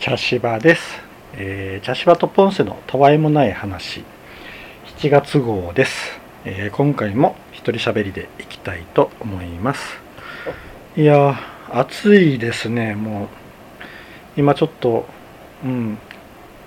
[0.00, 0.98] 茶芝です、
[1.34, 4.02] えー茶芝とポンセのたわいもない話。
[4.96, 9.98] 7月号です、えー今回も一人喋りでいきたいと思います。
[10.96, 12.94] いやー暑いですね。
[12.94, 13.28] もう
[14.38, 15.04] 今ちょっと
[15.62, 15.98] うん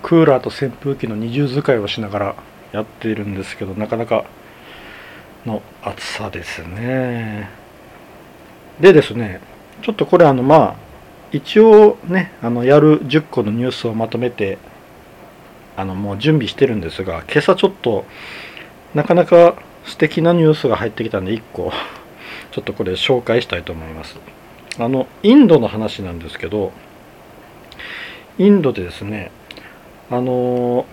[0.03, 2.35] クーラーと扇風機の二重使いをしながら
[2.71, 4.25] やっているんですけどなかなか
[5.43, 7.49] の暑さですね。
[8.79, 9.41] でですね
[9.81, 10.82] ちょっとこれあのまあ
[11.33, 14.59] 一応ねあのやる10個のニュースをまとめて
[15.75, 18.05] あのもう準備してるんですが今朝ちょっと
[18.93, 21.73] なかなか素敵なニュースが入ってきたんで1個
[22.51, 24.17] ちょっとこれ紹介したいと思います。
[24.79, 26.71] あのインドの話なんですけど
[28.39, 29.29] インドでですね
[30.09, 30.85] あの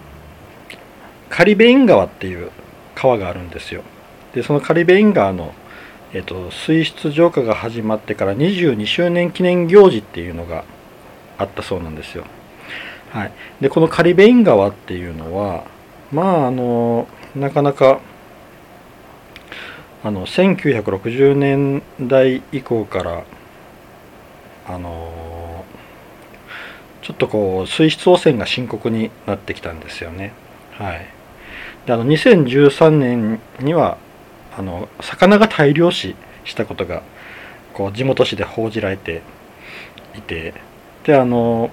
[1.31, 2.51] カリベイン川っていう
[2.95, 3.83] 川があるんですよ。
[4.35, 5.55] でそのカリベイン川の
[6.13, 10.65] えっと、水質浄化が始まってから22周年記念行事っていうのが
[11.39, 12.25] あったそうなんですよ。
[13.11, 15.65] はい、でこのカリベイン川っていうのは
[16.13, 18.01] まああのなかなか
[20.03, 23.25] あの1960年代以降から
[24.67, 25.65] あの
[27.03, 30.33] ちょっとこう水質汚染が深刻になってきたんですよね。
[30.73, 31.07] はい、
[31.87, 33.99] であの2013年には
[34.57, 37.03] あの魚が大量死したことが
[37.73, 39.23] こう地元紙で報じられて
[40.17, 40.55] いて
[41.05, 41.71] であの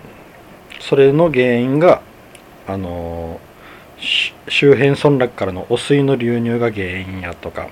[0.79, 2.01] それの原因が
[2.67, 3.39] あの
[3.97, 7.69] 周辺村落からの汚水の流入が原因やとか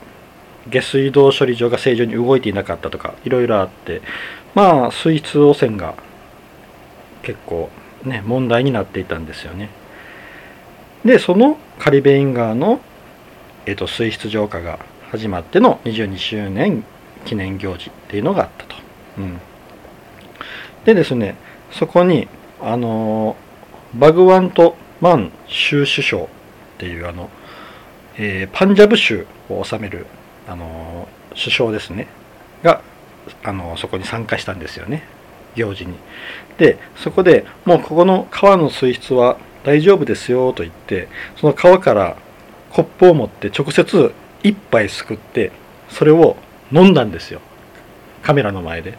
[0.67, 4.01] 下水道処理場が正常に動いていなかったとかいろいろあって
[4.55, 5.95] まあ水質汚染が
[7.21, 7.69] 結構
[8.03, 9.69] ね問題になっていたんですよね。
[11.03, 12.79] でそのカリベイン川の、
[13.67, 14.79] えっと水質浄化が
[15.17, 16.83] 始まっての22周年
[17.23, 18.75] 記念行事っていうのがあったと。
[19.17, 19.39] うん、
[20.83, 21.35] でですね
[21.71, 22.27] そこに
[22.61, 23.37] あの
[23.93, 26.27] バグワント・マン州首相っ
[26.77, 27.29] ていうあの、
[28.17, 30.05] えーパンジャブ州を治める
[30.49, 32.07] あの首相ですね
[32.61, 32.81] が
[33.43, 35.03] あのそこに参加したんですよね
[35.55, 35.93] 行事に。
[36.57, 41.07] でそこでもうここの川の水質は大丈夫ですよと言って
[41.37, 42.17] その川から
[42.69, 44.13] コップを持って直接
[44.45, 45.51] 一杯すくって
[45.89, 46.37] それを
[46.71, 47.41] 飲んだんですよ。
[48.21, 48.97] カメラの前で。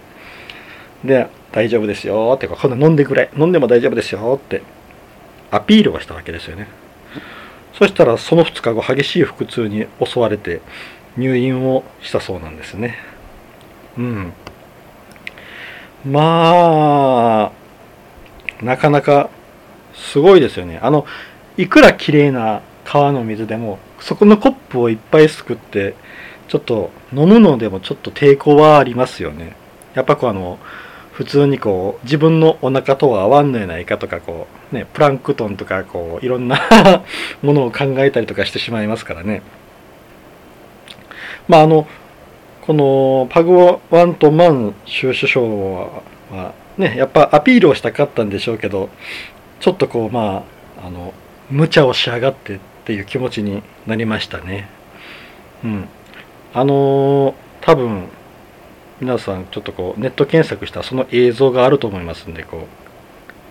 [1.05, 2.35] で大丈夫ですよ。
[2.37, 3.31] ってこんな飲んでくれ。
[3.37, 4.63] 飲んでも大丈夫ですよって
[5.53, 6.67] アピールをしたわけですよね。
[7.75, 10.63] そしたらその2日後激しい腹痛に襲われて
[11.17, 12.97] 入院をしたそうなんですね。
[13.97, 14.33] うん。
[16.05, 17.53] ま
[18.61, 19.31] あなかなか
[19.95, 20.81] すごいですよね。
[20.83, 21.07] あの
[21.57, 25.95] いくら綺麗な川の水でもそこのコップをいっぱいすくって
[26.49, 29.57] ちょっと飲むのでもちょっと抵抗はありますよね。
[29.95, 30.59] やっぱこうあの
[31.13, 36.61] 普通にこう自分のお腹とは合わんのやないかとかこうねプランクトンとかこういろんな
[37.43, 39.43] ものを考えたりとかしてしまいますからね。
[41.49, 41.87] まああの
[42.67, 48.91] このパグワントマン州首相はねやっぱアピールをしたかったんでしょうけど
[49.61, 50.45] ちょっとこうま
[50.83, 51.15] ああの
[51.51, 54.69] 無茶をしやがってっていう気持ちになりましたね。
[55.65, 55.89] うん。
[56.55, 58.05] あのー多分
[59.01, 62.69] 皆さんちょっとこうネット検索したその映像があると思いますんでこ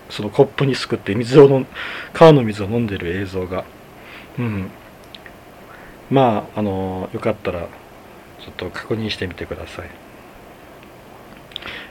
[0.08, 1.66] うそのコップにすくって水をの
[2.14, 3.64] 川の水を飲んでる映像が。
[4.38, 4.70] うん。
[6.10, 7.60] まああのーよかったら
[8.40, 9.90] ちょっと確認してみてください。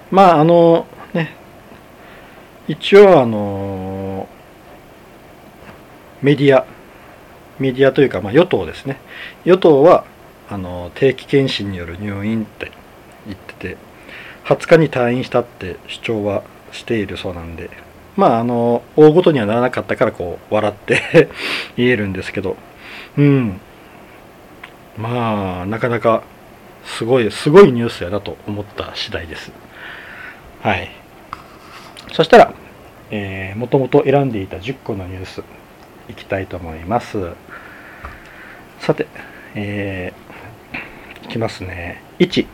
[0.10, 1.36] まああのね
[2.68, 4.28] 一応あの
[6.24, 6.66] メディア
[7.60, 8.98] メディアというか、まあ、与党ですね。
[9.46, 10.06] 与党は
[10.50, 12.72] あの定期検診による入院って
[13.26, 13.78] 言ってて
[14.44, 17.72] 20日に退院したって主張はしているそうなんで
[18.16, 21.30] まああの大ごとにはならなかったからこう笑って
[21.76, 22.56] 言えるんですけど。
[23.18, 23.60] うん。
[24.98, 26.24] まあなかなか
[26.86, 29.52] すごいすごいニュースやなと思った次第です。
[30.62, 30.90] はい。
[32.14, 32.54] そしたら、
[33.12, 35.44] えー、もともと選んでいた10個のニュース
[36.08, 37.18] いきたいと思います。
[38.86, 39.08] さて、
[39.56, 40.26] えー
[41.26, 42.04] いきますね。
[42.20, 42.46] 1、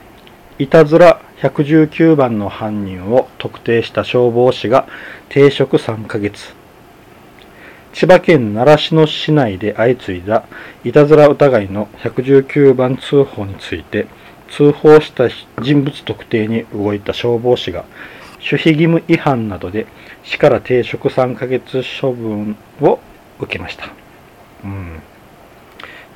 [0.59, 4.87] いたずら119番の犯人を特定した消防士が
[5.27, 6.55] 停職3ヶ月。
[7.91, 10.45] 千葉県習志野市内で相次いだ
[10.85, 14.07] いたずら疑いの119番通報について、
[14.49, 15.27] 通報した
[15.61, 17.83] 人物特定に動いた消防士が
[18.37, 19.85] 守秘義務違反などで
[20.23, 22.99] 市から停職3ヶ月処分を
[23.37, 23.89] 受けました。
[24.63, 25.01] うん。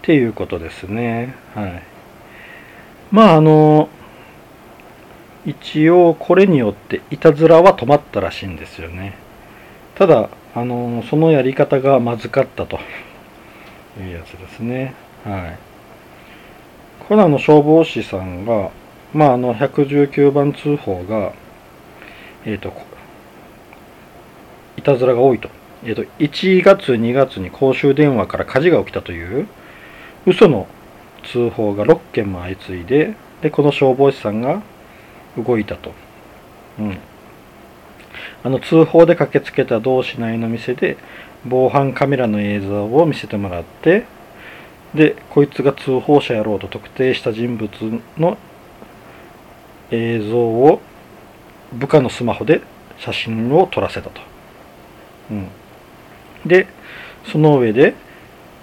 [0.05, 1.35] ていうことですね。
[1.53, 1.83] はい。
[3.11, 3.89] まああの、
[5.45, 9.25] 一応これによっていたずらは止まったらしいんですよね。
[9.95, 12.79] ただあのそのやり方がまずかったと
[13.99, 14.93] いうやつですね
[15.23, 15.57] はい
[17.07, 18.69] これあの消防士さんが
[19.13, 21.31] まああの119番通報が
[22.45, 22.73] えっ、ー、と
[24.77, 25.49] いたずらが多いと,、
[25.85, 29.47] えーと、1月2月に公衆電話から火事が起きたという
[30.25, 30.67] 嘘の
[31.23, 34.61] 通報が6件も相次いででこの消防士さんが
[35.37, 35.93] 動いたと、
[36.79, 36.97] うん、
[38.43, 40.97] あの通報で駆けつけた同市内の店で
[41.45, 44.05] 防犯カメラの映像を見せてもらって
[44.93, 47.69] でこいつが通報者やろうと特定した人物
[48.17, 48.37] の
[49.91, 50.81] 映像を
[51.73, 52.61] 部下のスマホで
[52.97, 54.21] 写真を撮らせたと。
[55.29, 55.49] うん、
[56.45, 56.67] で
[57.25, 57.95] その上で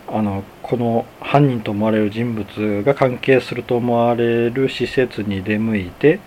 [0.08, 6.20] あのこの犯人と思われる人物が関係すると思われる施設に出向いて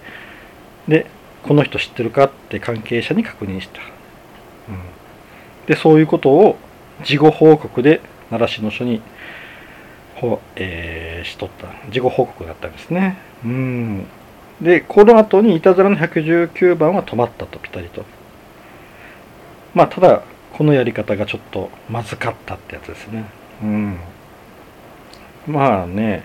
[0.88, 1.08] で
[1.44, 3.86] この人知ってるかって関係者に確認した、うん、
[5.68, 6.58] でそういうことを
[7.04, 9.02] 事後報告で奈良市の署に
[10.16, 11.68] ほ、えー、しとった。
[11.92, 13.18] 事後報告だったんですね。
[13.44, 14.06] うん。
[14.62, 18.06] でこの後にいたずらの119番は止まったとピタリと。
[19.74, 20.24] まあただ
[20.54, 23.26] このやり方がちょっとまずかったってやつですね。
[23.62, 24.00] うん。
[25.48, 26.24] まあね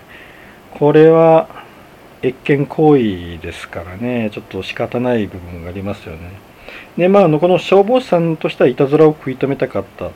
[0.71, 1.47] これは
[2.23, 6.31] 越権行為ですからねちょっと仕方ない部分がありますよね。
[6.97, 10.11] でまあこの消防士さんとしてはいたずらを食い止めたかった。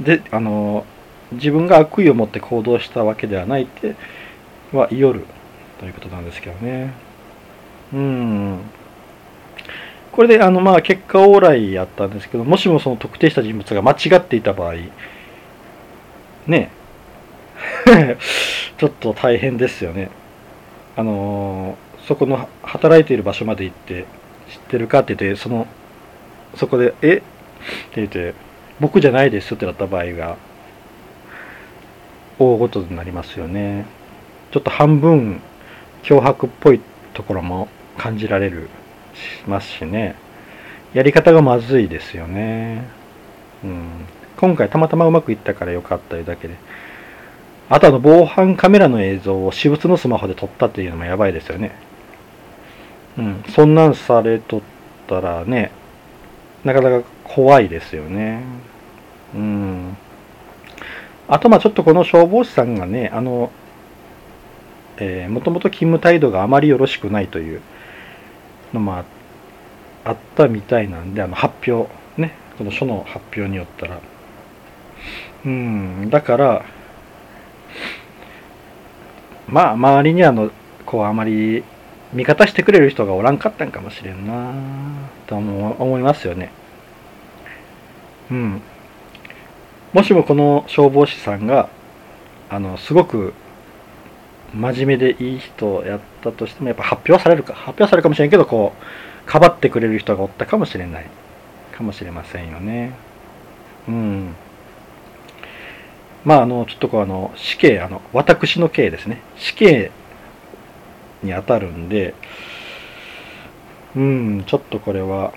[0.00, 0.84] であの
[1.32, 3.94] 自分が悪意を持って行動したわけではないって
[4.72, 5.24] は言いよる
[5.80, 6.92] ということなんですけどね。
[7.92, 8.60] うん。
[10.12, 14.74] これであのまあ結果往来やったんですけどもしもその特定した人物が間違っていた場合
[16.46, 16.70] ね
[18.78, 20.10] ちょっと大変ですよね。
[20.96, 21.76] あの
[22.06, 24.04] そこの働いている場所まで行って
[24.50, 25.66] 知ってるかって言ってその
[26.54, 27.16] そこで「え？
[27.16, 27.20] っ?」
[27.92, 28.34] て言って
[28.80, 30.36] 「僕じゃないです」ってなった場合が
[32.38, 33.86] 大ごとになりますよね。
[34.50, 35.40] ちょっと半分
[36.02, 36.80] 脅迫っぽい
[37.14, 38.68] ところも感じられる
[39.14, 40.14] しますしね。
[40.92, 42.84] やり方がまずいですよね。
[43.64, 43.86] うん。
[44.36, 46.54] 今回たまたまうまくいったからよかったいうだけで。
[47.72, 51.74] あとあの防犯カメラの映像を私物のスマホで撮ったっていうのもやばいですよね。
[53.16, 53.44] うん。
[53.48, 54.60] そんなんされとっ
[55.06, 55.72] たらね
[56.64, 58.42] なかなか怖いですよね。
[59.34, 59.96] うん。
[61.26, 63.50] あとまあちょっとこの消防士さんがねあの
[64.98, 67.62] えー、もともと勤務態度があまりよろしくないという
[68.74, 69.02] のも
[70.04, 71.90] あったみたいなんであの発表
[72.20, 72.34] ね。
[72.58, 73.98] この書の発表によったら。
[75.46, 76.10] うん。
[76.10, 76.64] だから
[79.48, 80.50] まあ周りにあの
[80.86, 81.64] こうあまり
[82.12, 84.52] 味方してくれる人がおらんかったんかもしれんな
[85.26, 86.52] と思いますよね。
[88.30, 88.62] うん。
[89.92, 91.68] もしもこの消防士さんが
[92.48, 93.34] あのすごく
[94.54, 101.06] 真面目でいい人やったとしてもやっぱ発表されるか発表されるかもしれんけどこうかばってくれる人がおったかもしれない。
[101.72, 102.92] かもしれませんよね。
[103.88, 104.34] うん。
[106.24, 109.90] まああのちょっとこうあの死刑あの私の刑ですね死刑
[111.22, 112.14] にあたるんで
[113.96, 115.32] うんちょっとこれは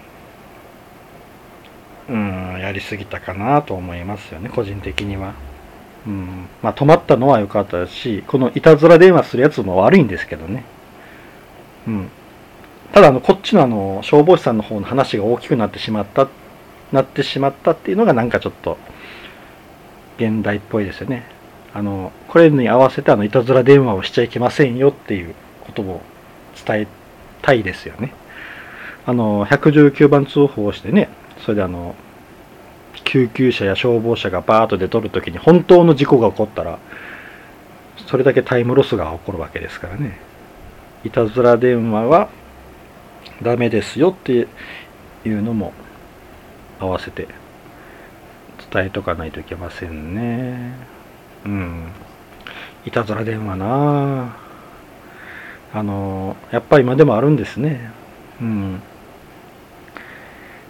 [2.08, 5.34] うんやりすぎたかなと思いますよね個人的には。
[6.06, 10.64] うん、まあ止まったのは良かったし、このいたずら電話するやつも悪いんですけどね。
[11.88, 12.10] うん。
[12.94, 16.28] ただあの、こっちのあの、消防士さんの方の話が大きくなってしまった、
[16.92, 18.78] なってしまったっていうのがなんかちょっと、
[20.18, 21.26] 現代っぽいですよね。
[21.74, 26.02] あの、これに合わせてあの、いたずら電話をしちゃいけませんよっていうことを
[26.66, 26.88] 伝え
[27.42, 28.14] たいですよね。
[29.06, 31.96] あの、119番通報をしてね、それであの、
[33.04, 36.80] 救急車や消防車がバーッと出とる時に本当の事故が起こったら
[38.08, 40.20] それだけタイムロスが起こるわけですからね
[41.04, 42.30] いたずら電話は
[43.42, 44.48] ダメですよって
[45.26, 45.74] いうのも
[46.80, 47.28] 合わせて
[48.76, 50.74] 伝えとかないといけませんね。
[51.46, 51.88] うん。
[52.86, 54.36] いたずら電話な。
[55.74, 57.90] あのやっぱり今でもあるんですね。
[58.42, 58.82] うん。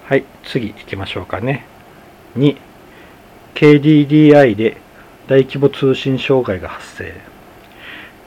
[0.03, 1.65] はい次行きましょうかね。
[2.37, 2.57] 2
[3.55, 4.77] KDDI で
[5.25, 7.13] 大規模通信障害が発生。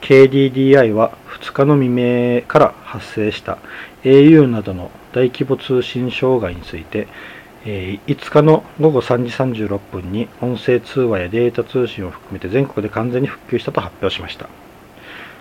[0.01, 3.59] KDDI は2日の未明から発生した
[4.03, 7.07] au などの大規模通信障害について
[7.65, 14.47] 5日の午後3時36分に音声通話やデータ通信を含めて全国で完全に復旧したと発表しました。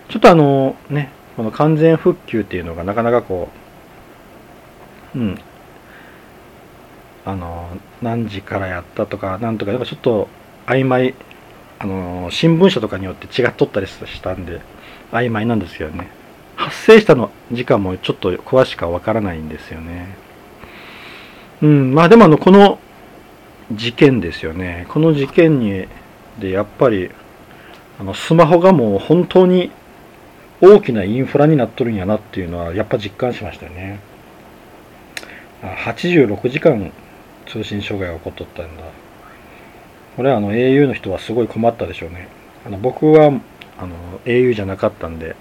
[0.08, 3.48] ちょっとあのねこの完全復旧っていうのがなかなかこ
[5.14, 5.38] ううん。
[7.24, 7.68] あの
[8.00, 10.28] 何時からやったとかなんとかなんかちょっと
[10.66, 11.14] 曖昧
[11.78, 14.62] あの新聞社とかによって違っとったりしたんで
[15.12, 16.08] 曖昧なんですよね。
[16.56, 20.16] 発生したの時間もちょっと詳しくはわからないんですよね。
[21.62, 21.94] うん。
[21.94, 22.78] まあでもあのこの
[23.72, 24.86] 事件ですよね。
[24.88, 25.86] この事件に
[26.38, 27.10] でやっぱり
[27.98, 29.70] あのスマホがもう本当に
[30.60, 34.00] 大きなインフラになっとるんやなっていうのはやっぱ実感しましたよね。
[35.62, 36.92] 86時間
[37.46, 38.82] 通信障害が起こっとったんだ。
[40.16, 42.28] これはあの au の人はすごい困ったでしょうね。
[42.64, 43.26] あの僕は
[43.78, 45.36] あの au じゃなかったんで。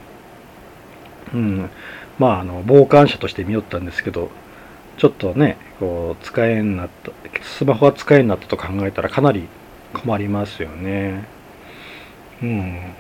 [1.34, 1.70] うん。
[2.20, 4.30] まああの傍観者として見よったんですけど
[4.98, 9.48] ちょっとねこう使えんなったスマホが使えんなったと考えたらかなり
[9.94, 11.26] 困りますよね。
[12.42, 12.94] うん。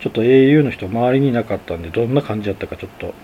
[0.00, 3.14] ちょっと au の人周りにいなかったんでどんな感じだったかちょっと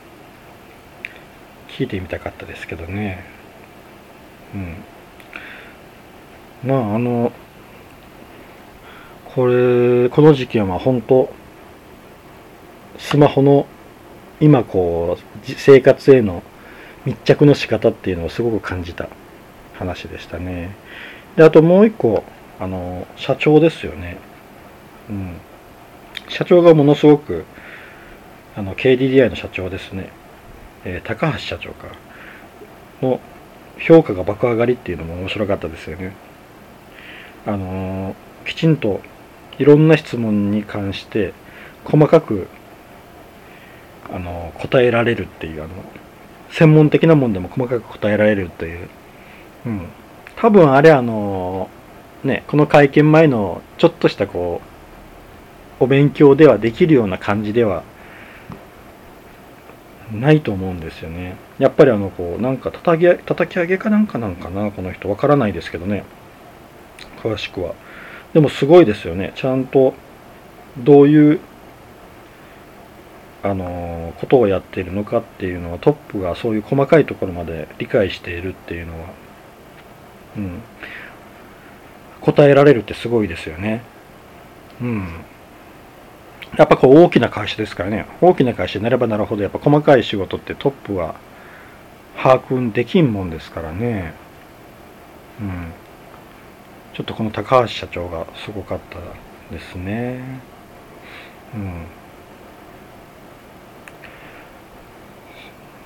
[1.69, 3.25] 聞いてみたかったですけどね。
[4.55, 4.59] う
[6.67, 6.69] ん。
[6.69, 7.33] まああの
[9.35, 11.33] これこの事件は本当
[12.99, 13.67] スマホの
[14.41, 16.43] 今こう生活への
[17.09, 19.09] 密着の仕方っていうのをすごく感じた
[19.79, 20.77] 話でしたね。
[21.37, 22.23] であともう一個
[22.61, 24.19] あの社長ですよね。
[25.09, 25.37] うん。
[26.29, 27.47] 社長がものすごく
[28.55, 30.11] あの KDDI の社長ですね、
[30.85, 31.87] えー、高橋社長か。
[33.01, 33.21] の
[33.79, 36.13] 評価が爆上がりっていうのも面白かったですよね。
[37.47, 39.01] あのきちんと
[39.59, 41.33] いろんな質問に関して
[41.85, 42.49] 細かく
[44.13, 45.71] あの答えられるっていうあの
[46.51, 48.89] 専門的なもんでも細かく答えられるという、
[49.67, 49.87] うん、
[50.37, 51.69] 多分あれあの
[52.25, 54.61] ねこの会見前のちょっとしたこ
[55.81, 57.85] うお勉強ではできるような感じでは
[60.13, 61.37] ないと思うんですよね。
[61.59, 66.05] やっぱりあのこうなんか叩き叩き上げかなんかなんかなこの人わからないですけどね。
[67.23, 67.75] 詳しくは。
[68.33, 69.33] でもすごいですよね。
[69.37, 69.95] ちゃんと
[70.79, 71.41] どういう
[73.43, 79.09] あのことをやっているのかっていうのはトップがそういう細かいところまで理解しているっていうのは、
[80.37, 80.61] うん、
[82.21, 83.83] 答えられるってすごいですよね。
[84.81, 85.09] うん。
[86.57, 91.15] やっぱこう大きな会社ですからね、大きな会社になればなるほどやっぱ細かい仕事ってトップは
[92.17, 94.15] 把握できんもんですからね。
[95.41, 95.73] うん。
[96.95, 98.99] ちょっとこの高橋社長がすごかった
[99.55, 100.41] ですね。
[101.55, 101.85] うん。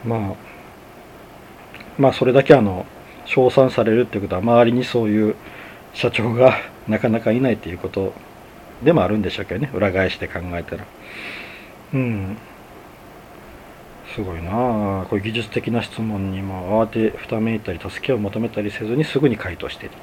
[0.04, 0.52] まあ
[1.99, 2.87] まあそれだけあの
[3.25, 5.37] 称賛されるっていうことは周りにそういう
[5.94, 6.56] 社長が
[6.88, 8.12] なかなかいないっていうこと
[8.82, 10.85] でもあるんでしょうけどね裏返して考えたら。
[11.94, 12.37] うん。
[14.14, 15.06] すごいなあ。
[15.09, 19.97] こういう技術的な質問にも慌てふためいたり助けを求めたりせずにすぐに回答していた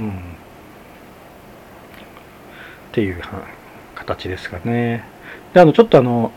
[0.00, 0.10] うん。
[0.10, 0.12] っ
[2.92, 3.20] ていう
[3.94, 5.04] 形ですかね。
[5.52, 6.32] であのちょっとあの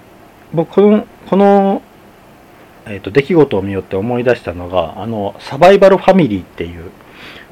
[0.54, 1.82] 僕このこの
[2.86, 6.92] えーと、出来事を見よって思い出したのがあのサバイバルファミリーっていう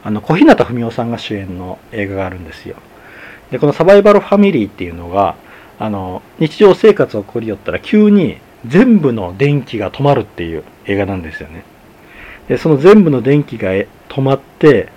[0.03, 2.75] あの小日向文雄さんが主演の映画があるんですよ。
[3.51, 5.35] でこのサバイバルファミリーっていうのが
[5.79, 11.63] あの日常生活を送りよったら急に全部の電気が止まるっていう映画なんですよね。
[12.47, 14.89] でその全部の電気が止まって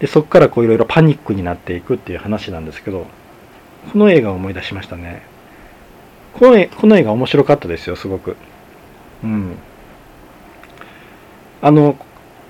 [0.00, 3.06] でそこからこういろいろパニックになっていくっていう話なんですけど
[3.92, 5.22] この映画を思い出しましたね。
[6.34, 8.36] このこの映画面白かったですよすごく。
[9.26, 9.56] うん。
[11.60, 11.96] あの、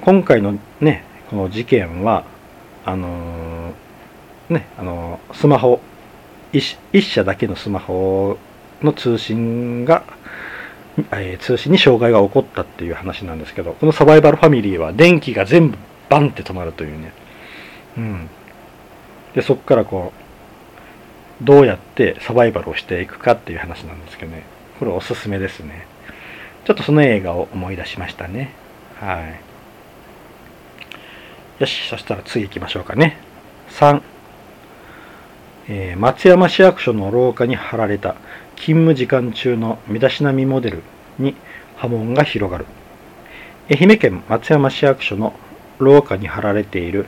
[0.02, 2.24] 今回のね、この事件は、
[2.84, 5.80] あのー、ね、あのー、スマホ
[6.52, 8.38] 一、社だけのスマホ
[8.82, 10.04] の通信が、
[11.12, 15.78] えー、通信に障害が起こったっていう話なんですけど、このサバイバルファミリーは電気が全部
[16.08, 17.12] バンって止まるというね。
[17.96, 18.28] うん。
[19.34, 20.12] で、そこからこ
[21.40, 24.44] う、どうやってサバイバルをしていくかっていう話なんですけどね。
[24.78, 25.86] これおすすめですね。
[26.66, 28.50] ちょっとその映画を思い出しましたね。
[28.96, 29.40] はい。
[31.60, 33.18] よし、そしたら次行きましょうかね。
[33.70, 34.02] 3、
[35.68, 38.16] えー、松山市役所の廊下に貼られた
[38.56, 40.82] 勤務時間中の身だしなみモデル
[41.20, 41.36] に
[41.76, 42.66] 波紋が広がる。
[43.70, 45.34] 愛媛県松山市役所の
[45.78, 47.06] 廊下に貼られている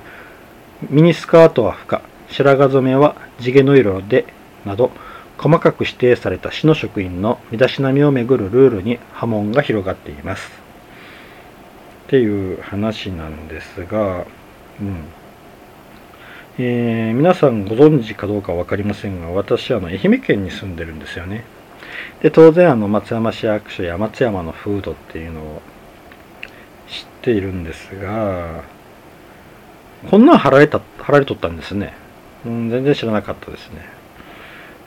[0.88, 4.24] ミニスカートは不可、白髪染めは地毛の色で、
[4.64, 4.92] など、
[5.38, 10.50] 細かく指定された市の職員の身だしなみをめぐるルールに波紋が広がっています。
[12.06, 14.26] っていう話なんですが、
[14.80, 15.04] うん
[16.58, 21.44] えー、皆さんご存知かどうか分かりませんが、私はあの愛媛県に住んでるんですよね。
[22.22, 25.62] で、当然あの松山市役所や松山の風土っていうのを
[26.88, 28.64] 知ってているんですが
[30.10, 31.92] こんなん貼られた貼られとったんですね、
[32.46, 33.97] うん、全然知らなかったですね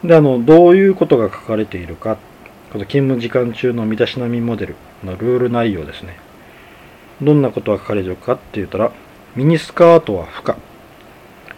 [0.04, 2.18] であのどういうことが書かれているか
[2.72, 6.18] この勤務時間中の身だしなみモデルのルール内容ですね。
[7.22, 8.94] どんなことが書かれているかって言ったら
[9.36, 10.58] ミニスカートは不可。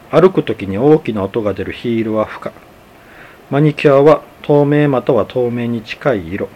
[0.10, 2.52] 歩く時に大きな音が出るヒールは不可。
[3.50, 6.50] マニキュアは透明または透明に近い色、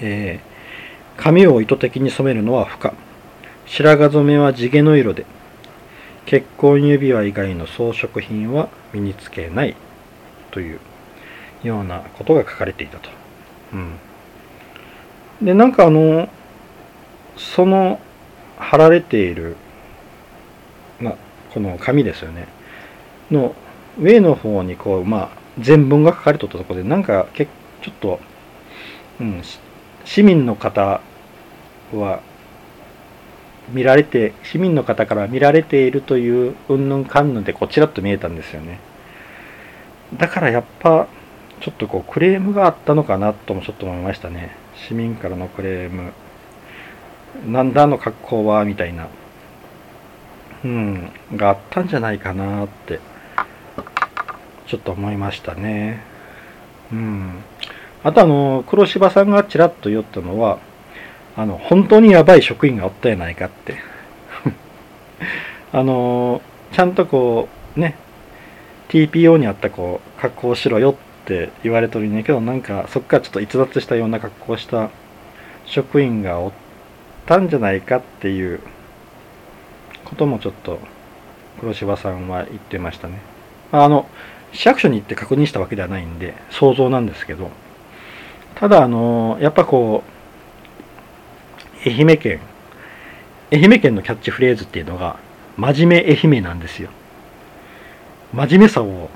[0.00, 2.94] えー、髪を意図的に染めるのは不可。
[3.66, 5.26] 白髪染めは地毛の色で。
[6.24, 9.74] 結婚指輪以外の装飾品は身につけない。
[10.52, 10.78] という
[11.64, 13.10] ようなことが書かれていたと。
[13.72, 13.98] うん、
[15.44, 16.28] でなんかあの
[17.36, 17.98] その
[18.58, 19.56] 貼られている、
[21.00, 21.16] ま、
[21.52, 22.46] この紙ですよね。
[23.30, 23.54] の
[24.00, 28.20] 上の方にこうまあ全文が書かれとったところでなんかけちょっと、
[29.20, 29.42] うん、
[30.04, 31.00] 市民の方
[31.92, 32.20] は
[33.70, 38.78] 見られて市民の方から見られているといううんぬんかんぬんでこちらっと見えたんですよね。
[40.16, 41.08] だからやっぱ
[41.60, 44.56] ちょっとこうクレームがあったのかなともちょっと思いましたね。
[44.74, 46.12] 市民からのクレーム。
[47.46, 49.08] なんだあの格好はみたいな。
[50.64, 51.10] うん。
[51.34, 53.00] があったんじゃないかなって。
[54.66, 56.02] ちょっと思いましたね。
[56.92, 57.42] うん。
[58.04, 60.58] あとあの黒柴さんがちらっと言ったのは
[61.36, 63.76] あの本当にやばい職員がおったやないかって。
[65.72, 66.42] あの
[66.72, 67.96] ちゃんとこうね
[68.92, 70.94] TPO にあったこう格好をしろよっ
[71.24, 74.90] て言われとるんやけどなんかそっからちょっと逸脱したような格好をした
[75.64, 76.52] 職員がおっ
[77.24, 78.60] たんじゃないかっていう
[80.04, 80.78] こともちょっと
[81.60, 83.20] 黒柴さんは言ってましたね。
[83.70, 84.06] あの
[84.52, 87.50] 市役所に行って確認したわけではないんで想像なんですけど
[88.56, 90.04] ただあのやっぱこ
[91.86, 92.40] う愛媛県
[93.50, 95.18] 愛媛県のキャッチフレーズっていうのが
[95.56, 96.90] 真面目愛媛なんですよ。
[98.32, 99.10] 真面目さを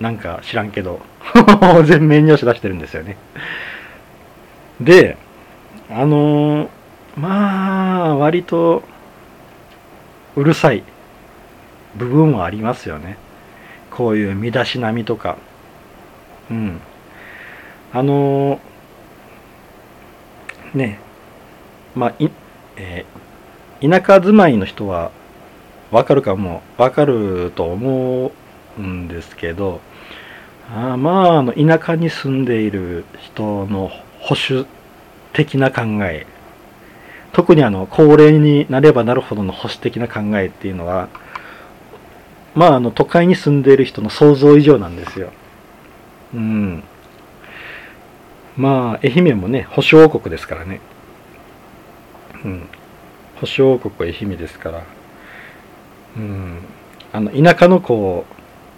[0.00, 1.00] なんか知らんけど
[1.84, 3.16] 全面に押し出してるんですよね。
[4.80, 5.18] で
[5.90, 6.68] あのー、
[7.16, 8.82] まあ割と
[10.36, 10.82] うるさい
[11.96, 13.18] 部分はありますよね。
[13.90, 15.36] こういう身だしなみとか。
[16.50, 16.80] うん。
[17.92, 21.00] あのー、ね
[21.94, 22.30] まあい、
[22.76, 25.10] えー、田舎住まいの人は
[25.90, 28.32] わかるかもわかると思
[28.78, 29.80] うんですけど
[30.72, 34.66] あまああの田舎に住んでいる人の保守
[35.32, 36.26] 的な考え
[37.32, 41.08] 特にあの高齢になればなるほどの保守的な考えっていうのは
[42.54, 45.32] まああの都会に住んでいる人の想像以上なんですよ。
[46.34, 46.82] うん。
[48.56, 50.80] まあ愛媛もね保守王国ですからね。
[52.44, 52.68] うん。
[53.36, 54.82] 保守王国は愛媛ですから。
[56.16, 56.58] うん。
[57.12, 58.24] あの田舎のこ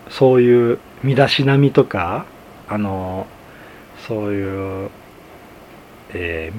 [0.08, 2.26] うそういう身だしなみとか
[2.68, 3.26] あの
[4.06, 4.90] そういう、
[6.10, 6.52] え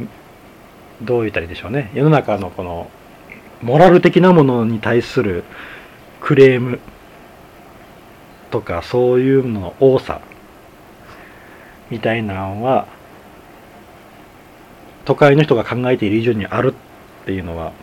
[1.02, 2.90] ー、どう言ったらいいでしょうね世の中のこの
[3.62, 5.44] モラル的なものに対する
[6.22, 6.80] クレーム
[8.52, 10.22] とかそういうのの多さ
[11.90, 12.88] みたいなのは
[15.06, 16.76] 都会の人が考えている以上にある
[17.24, 17.74] っていうのは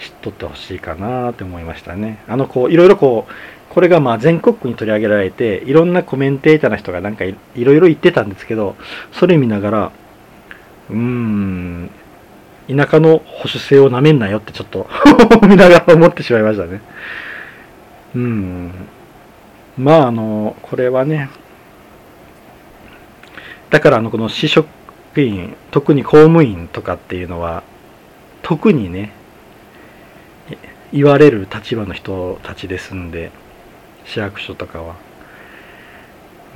[0.00, 2.22] 知っとってほしいかなって思いましたね。
[2.26, 3.32] あのこういろいろこう
[3.70, 8.76] これがまあ全国区に取り上げられて、いろんなコメンテーターの人がなんかいろいろ言ってたんですけど、
[9.12, 9.92] それ見ながら、
[10.90, 11.90] うーん、
[12.68, 14.88] 田舎の保守性をなめんなよってちょっと
[15.46, 16.80] 見ながら思ってしまいましたね。
[18.16, 18.72] うん。
[19.78, 21.30] まああの、これはね、
[23.70, 24.66] だからあの、この市職
[25.16, 27.62] 員、特に公務員とかっていうのは、
[28.42, 29.12] 特にね、
[30.92, 33.30] 言われる立場の人たちですんで、
[34.04, 34.96] 市役所とかは。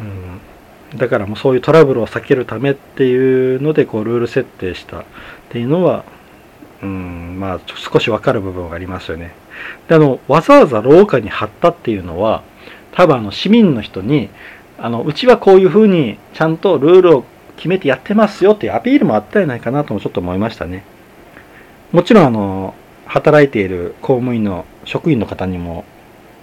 [0.00, 5.04] うん、だからもうそういうトラブルを避けるためっていうのでこうルール設定したっ
[5.50, 6.04] ていうのは、
[6.82, 9.32] うん、まあ少しわかる部分がありますよね。
[9.88, 12.42] であのわざわざ廊下に貼ったっていうのは
[12.92, 14.30] 多分あの市民の人に
[14.78, 17.24] あのうちはこういうふうにちゃんとルールを
[17.56, 20.84] 決めてやってますよっていうアピールもあったんじゃないかなともちょっと思いましたね。
[21.92, 22.74] もちろんあの
[23.06, 25.84] 働いている公務員の職員の方にも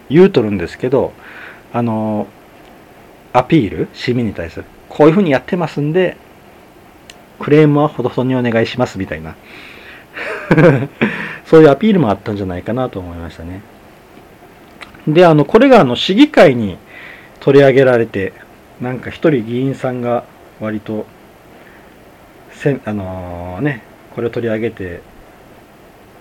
[0.10, 1.14] 言うとるんですけど
[1.74, 2.28] あの
[3.34, 6.18] アピール市民に対するこういうふうにやってますんで
[7.40, 9.36] クレームはほどほどにお願いしますみたいな。
[11.46, 13.62] そういうアピールもあったんじゃないかなと思いましたね。
[15.08, 16.78] であのこれがあの市議会に
[17.40, 18.34] 取り上げられて
[18.80, 20.26] なんか一人議員さんが
[20.60, 21.08] 割と
[22.52, 23.82] せんあのー、ね
[24.14, 25.02] これを取り上げて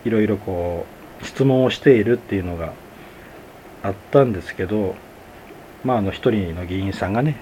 [0.05, 0.87] いろいろこ
[1.23, 2.73] う質問をしているっていうのが
[3.83, 4.95] あったんですけど
[5.85, 7.37] まああの一人の議員さんがね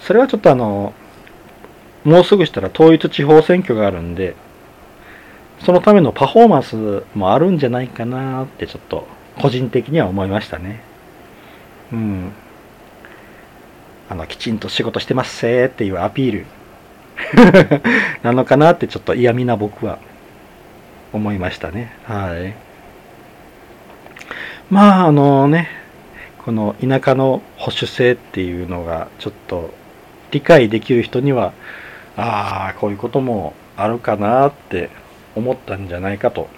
[0.00, 0.94] それはちょっとあの
[2.04, 4.34] もうすぐしたら統一地方選挙があるんで
[5.64, 9.06] そのためのパフォーマンスもあるんじゃないかなってちょっと
[9.38, 10.80] 個人的には思いましたね。
[11.92, 12.32] うん。
[14.08, 16.46] あのきちんと仕事してますせーっていうアピール。
[18.22, 19.98] なのかなってちょっと嫌味な僕は。
[21.12, 21.92] 思いましたね。
[22.04, 22.54] はい。
[24.70, 25.68] まああのね
[26.44, 29.74] この田舎の保守性っていうのがちょっと
[30.30, 31.52] 理解できる人には
[32.16, 34.90] ああこういうこともあるかなって
[35.34, 36.48] 思ったんじゃないかと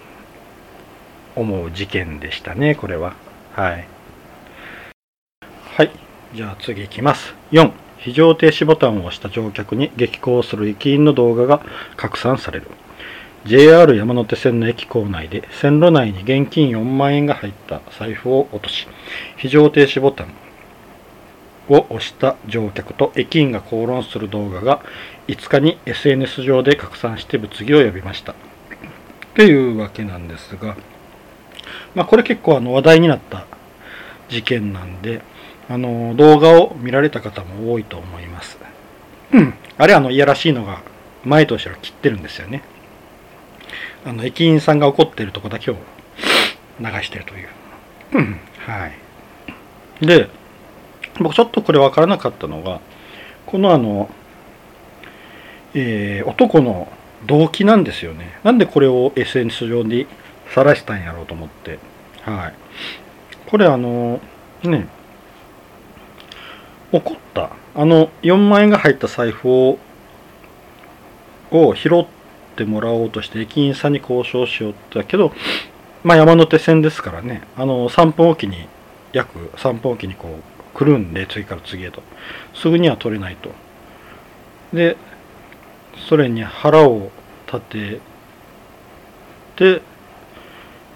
[1.35, 3.15] 思う事件でしたねこれは。
[3.53, 3.87] はい。
[5.75, 5.91] はい。
[6.35, 7.33] じゃあ次いきます。
[7.51, 11.61] 4非常停止ボタンを押した乗客に激高する駅員の動画が
[11.95, 12.67] 拡散される。
[13.45, 18.87] JR 山手線の駅構内で線路内に現金4万円が入った財布を落とし
[19.35, 20.27] 非常停止ボタン
[21.69, 24.81] を押した乗客と駅員が口論する動画が
[25.27, 28.35] 5日に SNS 上で拡散して物議を呼びました。
[29.35, 30.75] というわけなんですが、
[31.95, 33.45] まあ、これ結構あの話題になった
[34.29, 35.21] 事件なんで、
[35.69, 38.57] あの動画を見られた方も多いと思います。
[39.31, 39.53] うん。
[39.77, 40.81] あれあのいやらしいのが
[41.23, 42.61] 前と後ろ切ってるんですよね。
[44.05, 45.75] あの駅員さんが怒ってるとこだけを
[46.79, 47.47] 流してるという。
[48.13, 48.39] うん。
[48.59, 50.05] はい。
[50.05, 50.29] で、
[51.19, 52.81] 僕ちょっとこれ分からなかったのが、
[53.45, 54.09] このあの、
[55.73, 56.91] えー、男の
[57.25, 58.39] 動機なんですよね。
[58.43, 60.05] なんでこれを SNS 上に
[60.53, 61.79] 晒したんやろうと思って。
[62.23, 62.53] はい。
[63.45, 64.19] これあの、
[64.63, 64.87] ね、
[66.91, 67.51] 怒った。
[67.75, 69.79] あの、4万円が入った財布を、
[71.51, 72.22] を拾って
[72.55, 75.31] てもらおうとして駅員さんに交渉しようってだけど、
[76.03, 78.67] まあ山手線ですからね、あの、3分おきに、
[79.11, 82.01] 約3分おきにこう、来るんで、次から次へと。
[82.53, 83.51] すぐには取れないと。
[84.73, 84.97] で、
[86.09, 87.11] それに腹を
[87.47, 87.99] 立て
[89.55, 89.81] て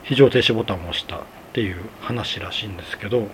[0.03, 1.19] 非常停止ボタンを押したっ
[1.53, 3.27] ていう話らしいんですけど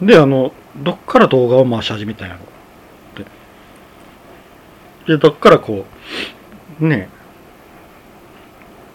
[0.00, 2.40] であのどっから動画を回し始めたんやろ
[5.08, 5.86] でどっからこ
[6.80, 7.08] うね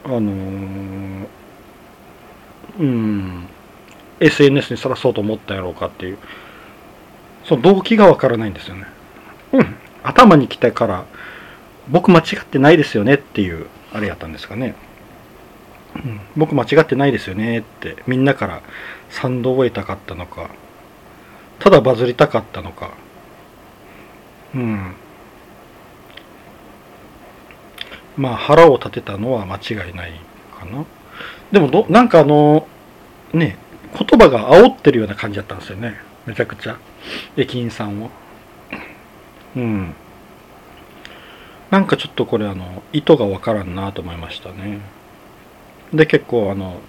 [0.05, 0.31] あの、
[2.79, 3.47] うん
[4.19, 6.17] SNS にさらそうと思ったやろうかっていう
[7.43, 8.85] その動機がわからないんですよね。
[9.51, 11.05] うん頭に来たから
[11.89, 14.75] 僕間違ってないですよねっていうあれやったんですかね、
[15.95, 18.61] うん、僕間違ってないですよねってみんなから
[19.09, 20.49] 賛同を得たかったのか
[21.59, 22.91] ただバズりたかったのか。
[24.53, 24.95] うん。
[28.17, 30.11] まあ腹を立てたのは間違いない
[30.57, 30.85] かな。
[31.51, 32.67] でもどなんかあの
[33.33, 33.57] ね
[33.97, 35.95] 言葉が煽ってるような感じだったんですよね。
[36.25, 36.77] めちゃくちゃ。
[37.37, 38.09] 駅員さんを。
[39.55, 39.93] うん。
[41.69, 44.79] なんかちょっとこれあの意図がわからんなと思いましたね。
[45.93, 46.81] で結構あの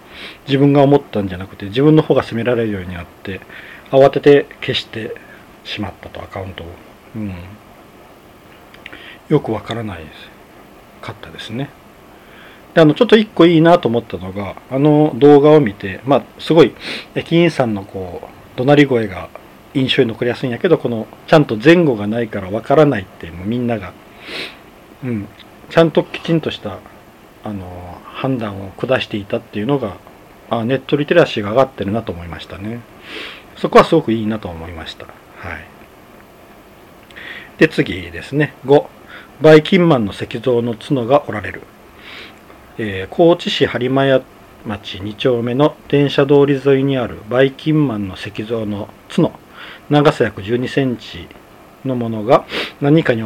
[0.46, 3.40] 自分が思ったんじゃなくて自分の方が責められるようになって
[3.90, 5.14] 慌てて消して
[5.64, 6.66] しまったとアカウントを。
[7.16, 7.34] うん。
[9.28, 10.33] よくわからないです。
[11.04, 11.68] かったですね。
[12.74, 16.74] であのちょっと一個いいなと思ったのがあの動画を見てまあすごい
[17.14, 19.28] 駅員さんのこう怒鳴り声が
[19.74, 23.92] 印象に残りやすいんやけどこのちゃんと前後がないからわからないってもうみんなが、
[25.04, 25.28] うん、
[25.70, 26.78] ちゃんときちんとした
[27.44, 29.96] あの判断を下していたっていうのが
[30.50, 32.80] あネットリテラシーが上がってるなと思いましたね。
[33.56, 35.06] そこはすごくいいなと思いました。
[35.06, 35.14] はい。
[37.58, 38.54] で次ですね。
[38.66, 38.86] 5
[39.40, 41.62] バイキンマンの石像の角がおられる、
[42.78, 44.22] えー、高知市播磨屋
[44.64, 49.32] 町2丁目の電車通り沿いにあるバイキンマンの石像の角。
[49.90, 51.28] 長さ約12センチ
[51.84, 52.46] のものが
[52.80, 53.22] 何かに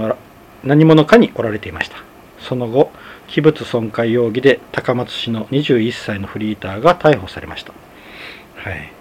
[0.65, 2.09] 何者かにおられていました。
[2.41, 2.91] その後
[3.27, 7.73] 器物損壊容疑で高松市の21歳のフリーターが逮捕されました、
[8.57, 8.93] はい、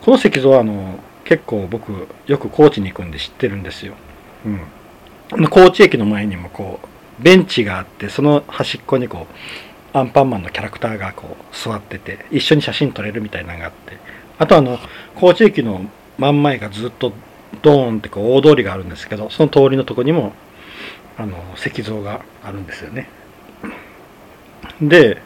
[0.00, 3.94] この石像はあの結構僕よく高知に行くんで知ってるんですよ、
[4.44, 4.60] うん、
[5.50, 9.26] 高知駅の前にもこうベンチがあってその端っこにこ
[9.94, 13.98] うアンパンマンのキャラクターがこう座ってて一緒に写真撮れるみたいなのがあって
[14.38, 14.78] あとあの
[15.16, 15.82] 高知駅の
[16.18, 17.12] 真ん前がずっと
[17.62, 20.32] ドーンってこう大通りがあるんですけどその通りのとこにも
[21.16, 23.08] あの石像があるんですよね。
[24.80, 25.20] で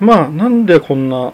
[0.00, 1.32] まあなんでこんな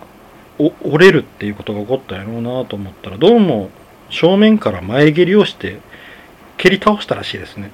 [0.58, 3.70] 折れるっていうことが起こったんやろうなと思ったらどうも
[4.10, 5.80] 正面から前蹴りをして
[6.62, 7.72] 蹴り倒したらしいですね。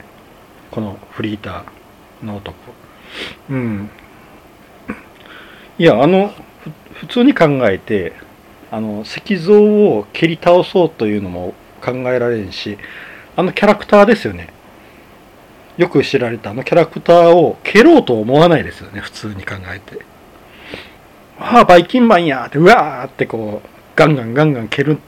[0.71, 2.57] このフリーターの男。
[3.51, 3.91] うん。
[5.79, 6.33] いやあの
[6.95, 8.15] 普通に考えて
[8.71, 11.53] あの石像を蹴り倒そうというのも
[11.85, 12.79] 考えられんし
[13.37, 14.49] あのキャラクターですよね。
[15.77, 19.01] よく知られたあのキャラクターを蹴ろうと思わないですよね。
[19.01, 20.03] 普通に考えて。
[21.39, 24.99] ああバイキンマンやってうわーってこうガンガンガンガン蹴る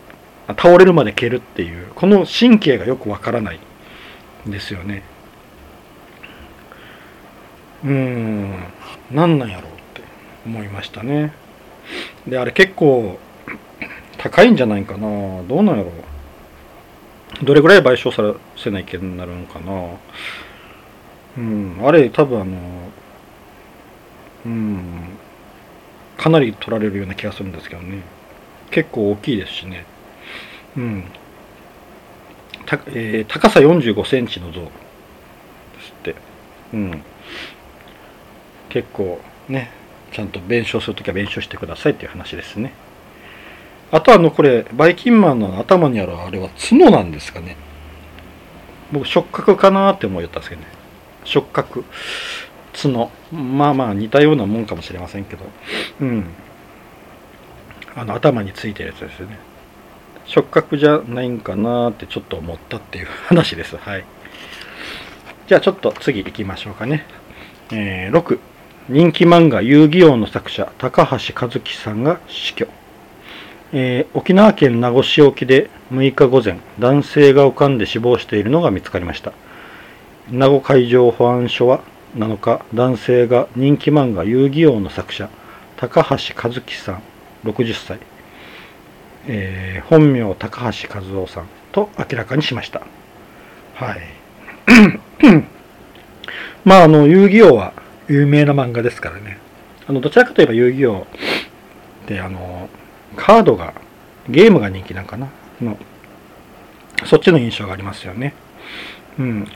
[0.48, 3.69] 倒れるまで蹴るっていうこの神経がよくわからない。
[4.46, 5.02] ですよね。
[7.84, 8.54] うーん。
[9.10, 10.02] 何なんやろうって
[10.46, 11.32] 思いましたね。
[12.26, 13.18] であれ結構
[14.18, 15.42] 高いんじゃないかな。
[15.44, 15.90] どうなんやろ
[17.42, 17.44] う。
[17.44, 19.96] どれぐらい賠償させないけんなるんかな。
[21.38, 21.80] うん。
[21.82, 22.58] あれ多分あの
[24.46, 25.18] うん。
[26.16, 28.02] かなり取られるような気がするんですけどね。
[28.70, 29.86] 結構大きいですしね。
[30.76, 31.04] うん。
[32.66, 34.66] た、えー、高さ45センチの像で
[35.82, 36.14] すって。
[36.72, 37.02] うん。
[38.68, 39.70] 結構ね
[40.12, 42.72] ちゃんと弁償するときは弁償してくださいっていう話ですね。
[43.92, 47.56] あとあのこれバイキンマンの頭にあるあれは角なんですかね。
[48.92, 50.68] 僕触覚かなって思いよったんですけどね。
[51.24, 51.84] 触覚
[52.72, 53.10] 角。
[53.32, 55.44] まあまあ似たようなもんかもしれませんけど。
[56.00, 56.24] うん。
[57.96, 59.38] あの頭についてるやつですよね。
[60.30, 63.76] 触覚じゃないんかなってちょっと思ったっていう話です。
[63.76, 64.04] はい。
[65.48, 67.04] じゃあちょっと次行きましょうかね。
[67.72, 68.38] えー、6
[68.88, 72.68] 人気漫画遊戯王の作者高橋和樹さんが死去、
[73.72, 79.32] えー、沖縄県名護市沖で6日午前男性が浮かんで死亡しているのが見つかりました。
[80.30, 81.80] 名護海上保安署は
[82.16, 85.28] 7日男性が人気漫画遊戯王の作者
[85.76, 87.02] 高橋和樹さん
[87.44, 87.98] 60歳、
[89.26, 92.82] えー、本名高橋和夫さんと明らかにしました
[93.74, 94.00] はい
[96.64, 97.74] まああの遊戯王は
[98.10, 99.38] 有名な漫画ですからね。
[99.86, 102.68] あの、どちらかといえば遊戯王ってあの、
[103.16, 103.72] カードが、
[104.28, 105.28] ゲームが人気なんかな
[105.62, 105.78] の、
[107.04, 108.34] そっちの印象がありますよね。
[109.16, 109.48] うん。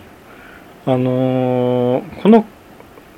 [0.86, 2.46] あのー、この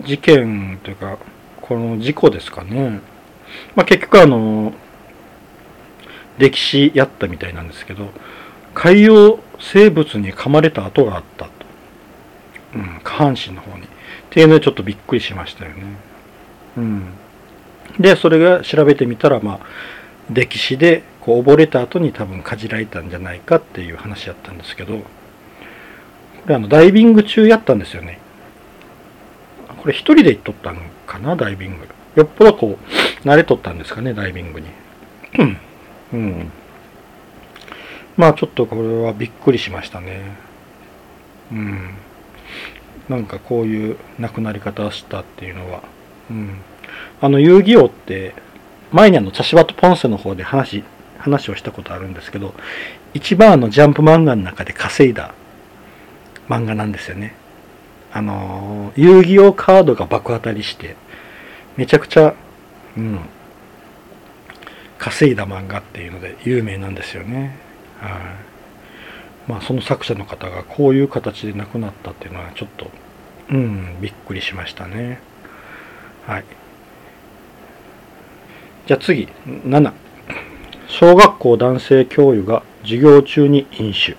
[0.02, 1.18] 事件というか、
[1.60, 3.00] この事故ですかね。
[3.74, 4.72] まあ、結局あの、
[6.38, 8.10] 歴史やったみたいなんですけど、
[8.74, 11.50] 海洋生物に噛まれた跡があったと。
[12.74, 13.84] うん、下半身の方に。
[13.84, 13.88] っ
[14.30, 15.82] ていうのでちょっとびっくりしましたよね。
[16.76, 17.06] うん。
[17.98, 19.66] で、それが調べてみたら、まあ、
[20.30, 25.04] 歴史でこう溺れた後に多分かじられたんじゃないかっていう話やったんですけど、こ
[26.46, 28.20] れあの、ダイビング中やったんですよね。
[29.78, 31.88] これ一人で行っとったんかな、ダイビング。
[32.16, 34.66] よっぽどこう、慣れとったんですかね、ダイビングに。
[36.12, 36.50] うん。
[38.16, 40.36] まあちょっとこれはびっくりしましたね。
[41.52, 41.90] うん。
[43.08, 45.82] なんかこういう亡くなり方をしたっていうのは、
[46.30, 46.58] うん、
[47.20, 48.34] あの遊戯王って
[48.92, 50.82] 前にあの茶芝とポンセの方で話
[51.18, 52.54] 話をしたことあるんですけど
[53.14, 55.34] 一番あのジャンプ漫画の中で稼いだ
[56.48, 57.34] 漫画なんですよね
[58.12, 60.96] あの遊戯王カードが爆当たりして
[61.76, 62.34] めちゃくちゃ、
[62.96, 63.20] うん、
[64.98, 67.56] 稼いだ漫画っていうので有名なんですよね
[68.00, 68.08] は
[69.48, 72.90] い、まあ、その作者の方がこういう形で亡くなったっていうのはちょっと、
[73.50, 75.20] うん、びっくりしましたね。
[76.26, 76.44] はい。
[78.86, 79.92] じゃあ次、7。
[80.88, 84.16] 小学校男性教諭が授業中に飲酒。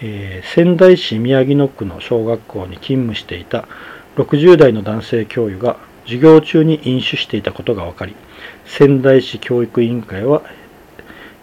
[0.00, 3.66] えー、仙台市宮城野区の小学校に勤務していた
[4.16, 5.76] 60代の男性教諭が
[6.08, 8.16] 授業中に飲酒していたことが分かり、
[8.64, 10.42] 仙台市教育委員会は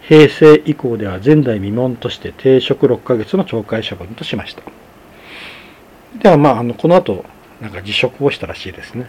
[0.02, 4.62] 平成以降では前代未聞として停職6ヶ月の懲戒処分としました。
[6.18, 7.24] ではまあ、あの、この後、
[7.60, 9.06] なんか辞職をしたらしいですね。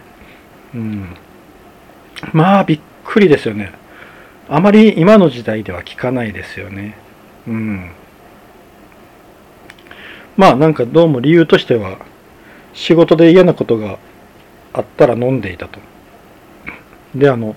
[0.74, 1.16] うん。
[2.32, 3.72] まあ、びっくりですよね。
[4.48, 6.96] あまり今の時代では聞かないですよね。
[7.48, 7.90] うん。
[10.36, 11.98] まあ、なんかどうも理由としては、
[12.74, 13.98] 仕事で嫌なことが
[14.78, 15.80] あったら飲んでいたと。
[17.14, 17.56] で、あの、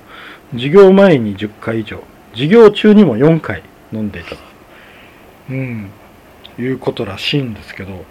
[0.53, 2.03] 授業前に10回以上、
[2.34, 4.38] 授業中にも4回飲んでいたと、
[5.49, 5.91] うん、
[6.57, 8.05] いうことらしいんですけど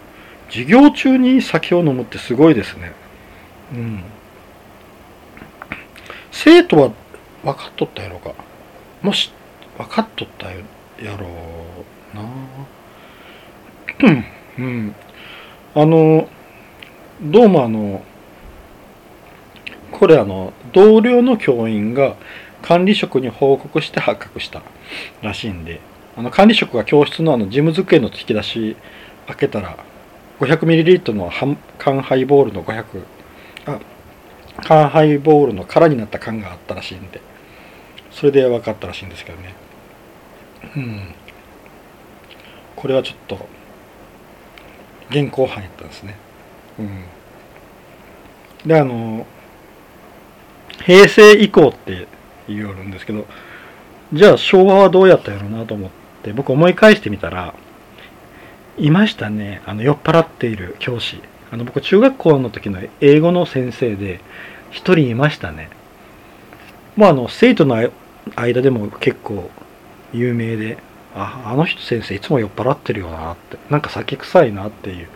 [0.49, 2.93] 授業中に酒を飲むってすごいですね。
[3.73, 4.03] うん、
[6.33, 6.93] 生徒は
[7.45, 8.35] 分かっとったやろか。
[9.01, 9.33] もし
[9.79, 11.27] 分かっとったやろ
[12.15, 12.23] うな。
[14.59, 14.95] うん。
[15.75, 16.29] あの
[17.23, 18.03] どうもあの
[19.93, 22.17] これあの同僚の教員が
[22.63, 24.63] 管理職に報告して発覚した
[25.23, 25.81] らしいんで、
[26.17, 28.77] あの管理職が教室のあの事務机の引き出し
[29.27, 29.77] 開けたら、
[30.41, 31.31] 500ml の
[31.79, 32.85] 缶ハイボールの500
[33.67, 33.79] あ
[34.63, 37.21] 缶ハイボールの空になった缶があったらしいんで
[38.11, 39.55] それで分かったらしいんですけどね。
[40.77, 41.15] うん。
[42.77, 43.47] これはちょっと
[45.11, 46.17] 現行犯やったんですね。
[46.79, 47.05] うん。
[48.67, 49.27] であの
[50.85, 52.07] 平成以降って
[52.49, 53.27] 言うるんですけど
[54.13, 55.91] じゃあ昭和はどうやったんやろうなと思っ
[56.23, 57.55] て僕思い返してみたら
[58.79, 59.61] いましたね。
[59.67, 61.21] あの酔っ払っている教師。
[61.53, 64.21] あの僕中学校の時の英語の先生で
[64.71, 65.69] 一人いましたね。
[66.97, 67.91] もうあの生徒の
[68.37, 69.51] 間でも結構
[70.13, 70.79] 有名で
[71.15, 75.09] ああの人先生いつも酔っ払ってるよなってなんか酒臭いなっていう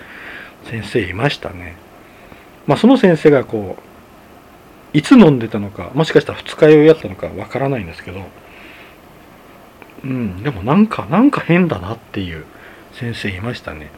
[0.65, 1.77] 先生いましたね。
[2.67, 3.94] まあその先生がこう
[4.95, 8.23] いつ飲んでたのかもしかしたら二日酔いやったのかわからないんですけど
[10.05, 12.47] うんでもなんかなんか変だなっていう
[12.93, 13.91] 先生いましたね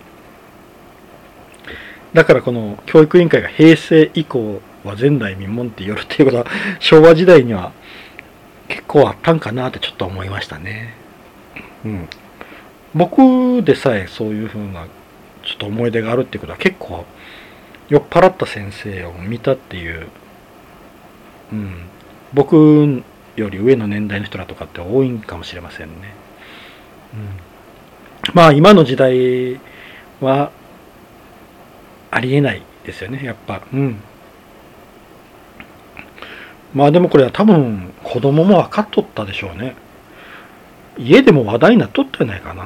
[2.12, 6.46] だからこの教育委員会が平成以降は前代未聞って言われていうことは
[6.80, 7.72] 昭和時代には
[8.68, 10.94] 結構あったんかなってちょっと思いましたね。
[11.85, 12.09] うん。
[12.94, 14.87] 僕でさえそういう風な
[15.44, 17.04] ちょっと思い出があるっていうことは結構
[17.88, 20.09] 酔っ払った先生を見たっていう、
[21.52, 21.74] うん、
[22.32, 23.02] 僕
[23.37, 25.94] より上の年代の人らとかって多いんかもしれませんね。
[27.14, 29.61] うん、まあ今の時代
[30.20, 30.50] は
[32.11, 33.62] ありえないですよね、やっぱ。
[33.72, 33.96] うん。
[36.74, 39.76] まあでもこれは多分子供も分かっとったでしょうね。
[40.98, 42.64] 家でも話題になっとったんじゃないかな。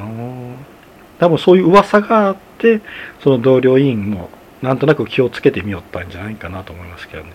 [1.18, 2.80] 多分そういう噂があって、
[3.22, 4.30] その同僚委員も
[4.62, 7.32] なんとなく気をつけてみよったんじゃないかなと思いますけどね。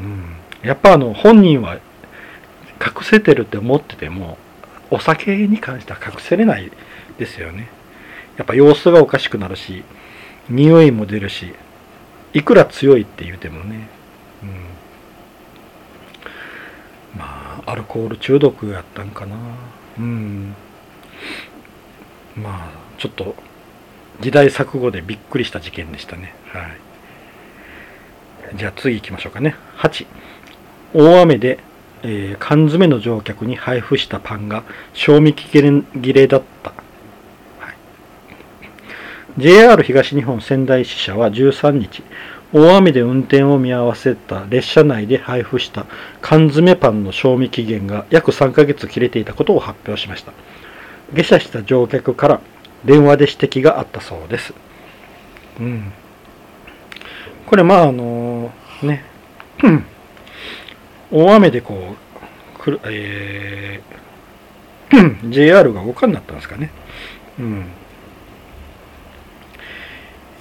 [0.00, 0.36] うん。
[0.62, 4.38] やっぱあの本人は隠せてるって思ってても、
[4.90, 6.70] お酒に関しては隠せれない
[7.18, 7.68] ですよね。
[8.36, 9.84] やっぱ様子がおかしくなるし、
[10.48, 11.54] 匂いも出るし、
[12.32, 13.88] いくら強いって言うてもね。
[14.42, 14.74] うん
[17.16, 19.36] まあアルコール中毒やったんかな
[19.98, 20.54] うん
[22.36, 23.34] まあちょっと
[24.20, 26.76] 時代錯誤でびっくりした事件でしたねはい
[28.54, 29.56] じゃあ次行きましょうかね。
[29.78, 30.06] 8
[30.94, 31.58] 大雨で、
[32.02, 34.62] えー、缶詰の乗客に配布したパンが
[34.92, 36.72] 賞味期限切れだった、
[39.36, 42.04] JR 東日本仙台支社は13日
[42.52, 45.86] 大雨で運転を見合わせた列車内で配布した
[46.20, 50.32] 缶詰パンの賞味期限が約3ヶ月切れていたことを発表しました。
[51.12, 52.40] 下車した乗客から
[52.84, 54.54] 電話で指摘があったそうです。
[55.58, 55.92] うん。
[57.46, 58.23] これまああの
[58.84, 59.04] ね、
[61.10, 61.96] 大雨でこ
[62.56, 66.70] うくる、えー、JR が動かんなったんですかね。
[67.38, 67.66] うん。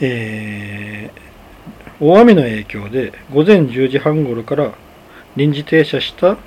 [0.01, 1.23] えー
[1.99, 4.73] 大雨の影響で午前10時半頃から
[5.37, 6.37] 臨時停車した、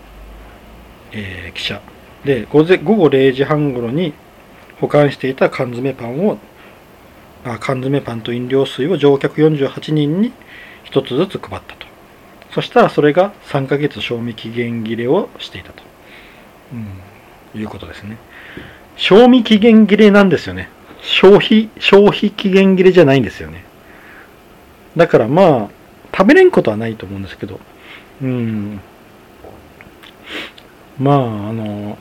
[1.12, 1.80] えー、汽車。
[2.24, 4.12] で午前午後0時半頃に
[4.80, 6.38] 保管していた缶詰パンを
[7.44, 10.32] あ缶詰パンと飲料水を乗客48人に
[10.90, 11.85] 1つずつ配ったと
[12.56, 15.82] そしたらそれが3ヶ月賞味期限切れをしていたと、
[17.54, 18.16] うん、いうことですね
[18.96, 20.70] 賞味期限切れなんですよね
[21.02, 23.62] 消費消費期限切れじゃないんですよね
[24.96, 25.68] だからまあ、
[26.16, 27.60] 食べれんことはないと思うんですけど、
[28.22, 28.80] うん。
[30.98, 31.16] まあ、
[31.50, 31.98] あの、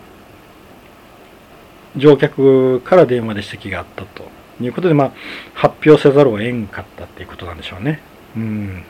[1.97, 4.23] 乗客から電話で指摘があったと
[4.61, 5.11] いうことで、まあ、
[5.53, 7.99] 発表せざるを得んかったっていうことなんでしょうね。
[8.37, 8.85] うん。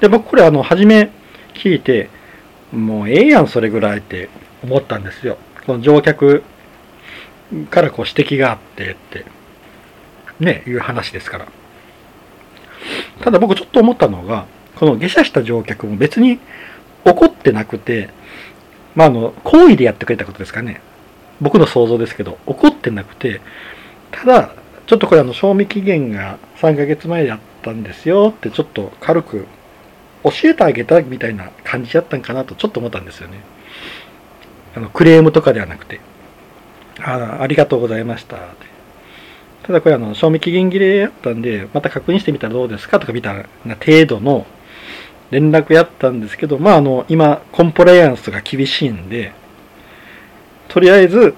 [0.00, 1.10] で、僕これあの、初め
[1.54, 2.10] 聞いて、
[2.72, 4.28] もうええやん、それぐらいって
[4.62, 5.38] 思ったんですよ。
[5.66, 6.42] この乗客
[7.70, 9.24] からこう指摘があってって、
[10.40, 11.46] ね、いう話ですから。
[13.22, 16.40] ただ僕ちょっと思ったのが、この下車した乗客も別に
[17.04, 18.10] 怒ってなくて、
[18.94, 20.80] まあ、あの、好意でやってくれたことですかね。
[21.40, 23.40] 僕の想像ですけど、怒ってなくて、
[24.10, 24.54] ただ、
[24.86, 29.46] ちょっとこれあの、賞味期限が3ヶ月前だったんですよってちょっと軽く
[30.24, 33.40] 教えてあげたみたいな感じだったんかなとちょっと思ったんですよね。
[34.74, 36.00] あの、クレームとかではなくて、
[37.00, 38.38] あありがとうございました。
[39.64, 44.46] ただこれあの、賞味期限切れやったんで、また確認してみたらどうですかとかみたいな程度の
[45.30, 49.32] 連絡やったんですけど、まああの、今、コンプライアンスが厳しいんで、
[50.68, 51.34] とりあえず、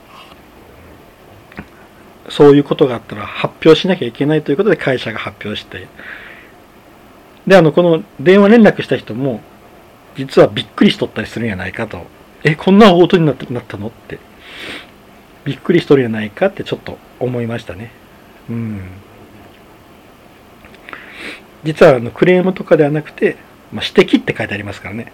[2.29, 5.87] そういうことがあったら発表しなきゃいけないということで会社が発表して、
[7.47, 9.41] で、あの、この電話連絡した人も、
[10.17, 12.07] 実はびっくりしとったりするんやないかと。
[12.45, 13.89] え、こんな応答になったの？
[13.89, 14.19] って。
[15.45, 17.91] びっくりしとるんやないかってちょっと思いましたね。
[18.51, 18.81] うん。
[21.65, 23.37] 実はあのクレームとかではなくて、
[23.73, 25.13] まあ、指摘って書いてありますからね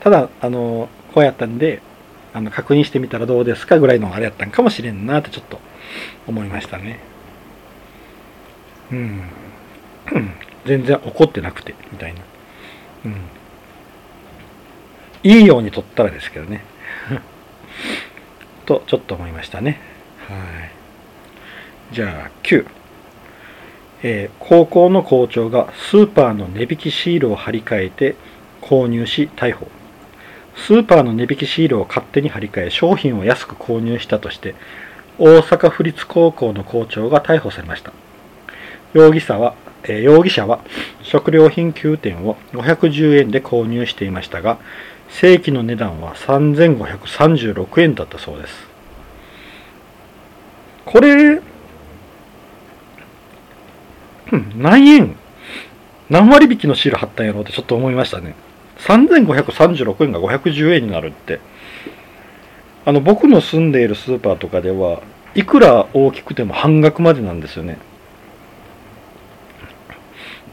[0.00, 1.82] ただあのこうやったんで
[2.32, 5.58] あの確認してみたらどうですかぐらいのあれやったんかもしれんなってちょっと
[6.28, 7.00] 思いましたね
[8.92, 9.22] うん
[10.68, 12.20] 全然怒ってなくてみたいな。
[13.06, 13.16] うん。
[15.24, 16.62] いいように撮ったらですけどね。
[18.66, 19.80] とちょっと思いましたね。
[20.28, 21.94] はい。
[21.94, 22.66] じゃあ9
[24.00, 28.14] えー、高校の校長がスーパーの値引きシールを貼り替えて
[28.60, 29.68] 購入し逮捕。
[30.54, 34.54] スーパーの値引きシールを勝手に貼り替え商品を安く購入したとして
[35.18, 37.92] 大阪府立高校の校長が逮捕されました。
[38.92, 39.54] 容疑者は、
[39.84, 40.60] えー、容疑者は
[41.02, 44.58] 食料品9点を510円で購入していましたが
[45.08, 48.54] 正規の値段は3536円だったそうです
[50.84, 51.40] これ
[54.56, 55.16] 何円？
[56.10, 58.34] 何割引きのシール貼ったんやろうってちょっと思いましたね。
[58.78, 61.40] 3536円が510円になるって。
[62.84, 65.02] あの、僕の住んでいるスーパーとかでは、
[65.34, 67.78] いくら大きくても半額までなんですよね。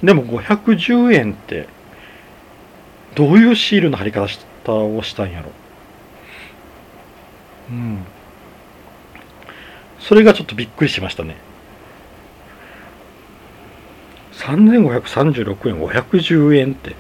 [0.06, 1.68] でも510円って、
[3.16, 4.28] どういうシールの貼り方
[4.74, 5.52] をしたんやろ？
[7.72, 8.04] うん。
[10.00, 11.38] それがちょっとびっくりしましたね。
[14.36, 16.96] 3536円510円って、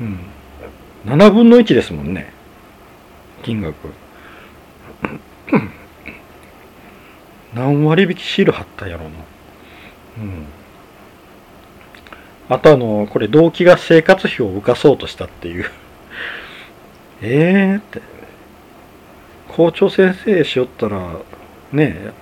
[0.00, 0.18] うん、
[1.06, 2.32] 7分の1ですもんね
[3.42, 3.76] 金額
[7.54, 9.14] 何割引きシール貼ったやろうな
[10.18, 10.46] うん
[12.50, 15.70] あとあのこれ動機が生活費を浮かそうとしたっていう。
[17.22, 18.02] ええって。
[19.48, 20.98] 校長先生しよったら
[21.72, 22.12] ねえ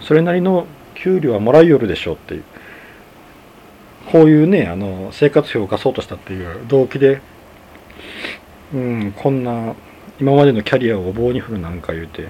[0.00, 2.44] それなりの給料はもらいよるでしょうっていう。
[4.12, 7.22] こういうねあの生活費を浮かそうとしたっていう動機で、
[8.74, 9.74] うん、こんな
[10.20, 12.28] 今までのキャリアを棒に振るなんか言うて、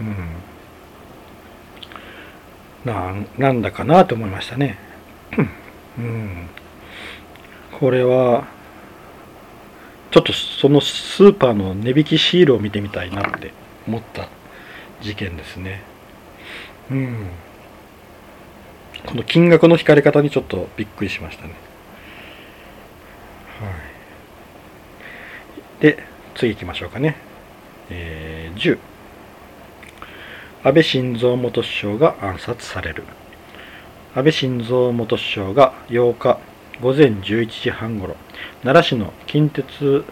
[0.00, 4.78] うん、ななんだかなと思いましたね。
[5.98, 6.48] うん、
[7.78, 8.46] これは
[10.10, 13.52] ちょっとそのスーパーの値引きシールを見てみたいなって
[13.86, 14.28] 思った
[15.00, 15.82] 事件ですね。
[16.90, 17.28] うん
[19.06, 21.54] この金額の引かれ方にちょっとびっくりしましたね。
[23.60, 23.70] は
[25.80, 25.98] い、で、
[26.34, 27.16] 次行きましょうかね。
[27.90, 28.78] えー、10。
[30.64, 33.02] 安倍晋三元首相が暗殺される。
[34.14, 36.38] 安倍晋三元首相が8日
[36.82, 38.16] 午前11時半ごろ、
[38.62, 40.04] 奈良市の近鉄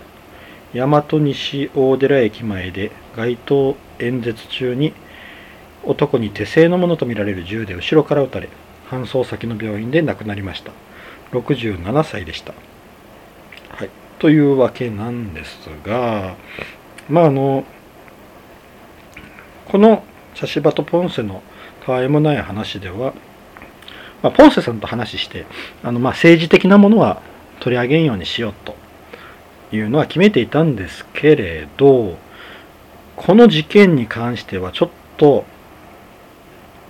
[0.72, 4.94] 大和西大寺駅前で街頭演説中に
[5.84, 8.48] 男に手製のものとみられる銃で後ろから撃たれ、
[8.88, 10.72] 搬送先の病院で亡くなりました。
[11.32, 12.54] 67歳でした、
[13.68, 16.34] はい、というわけなんですが
[17.08, 17.64] まああの
[19.68, 20.02] この
[20.34, 21.42] シャシバとポンセの
[21.86, 23.12] たわいもない話では、
[24.22, 25.46] まあ、ポンセさんと話して
[25.82, 27.22] あのまあ政治的なものは
[27.60, 28.74] 取り上げんようにしようと
[29.72, 32.18] いうのは決めていたんですけれど
[33.16, 35.44] この事件に関してはちょっと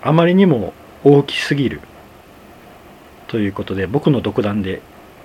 [0.03, 0.73] あまりにも
[1.05, 1.81] 大きすぎる
[3.29, 4.81] ということで僕の独断で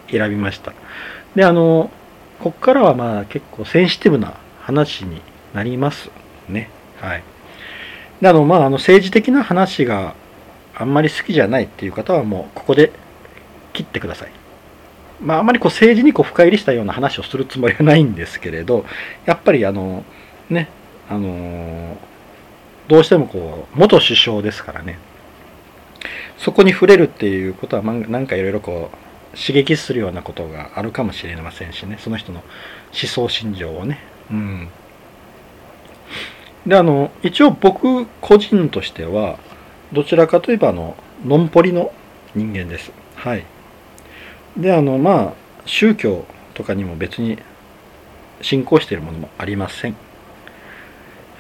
[0.10, 0.74] 選びました。
[1.36, 1.90] であの
[2.40, 5.22] こっからはまあ結構センシティブな話に
[5.54, 6.10] なります
[6.50, 6.70] ね。
[7.00, 7.24] はい。
[8.22, 10.16] であのまああの政治的な話が
[10.76, 12.92] あんまり好きじゃないっていう方はもうここで
[13.74, 14.32] 切ってください。
[15.22, 18.86] まああまりこう政治にこう深入りしたような話をするつもりはないんですけれど
[19.26, 20.04] やっぱりあの
[20.50, 20.70] ね
[21.10, 21.98] あの
[22.90, 25.00] どうしてもこう元首相ですからね。
[26.38, 31.98] そこに触れるっていうことはなんかいろいろこう刺激するようなことがあるかもしれませんしね。
[32.00, 34.00] その人の思想信条をね。
[34.30, 34.70] うん。
[36.68, 39.40] であの一応僕個人としては
[39.96, 41.94] どちらかといえばあののんぽりの
[42.36, 42.92] 人間です。
[43.16, 43.46] はい。
[44.58, 45.34] であのまあ
[45.66, 47.40] 宗教とかにも別に
[48.42, 49.96] 信仰しているものもありません。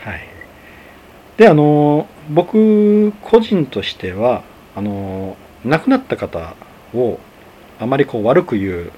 [0.04, 0.22] はい。
[1.36, 4.44] であの僕個人としては
[4.74, 5.36] あの
[5.66, 6.56] 亡くなった方
[6.94, 7.20] を
[7.78, 8.90] あまりこう悪く言うっ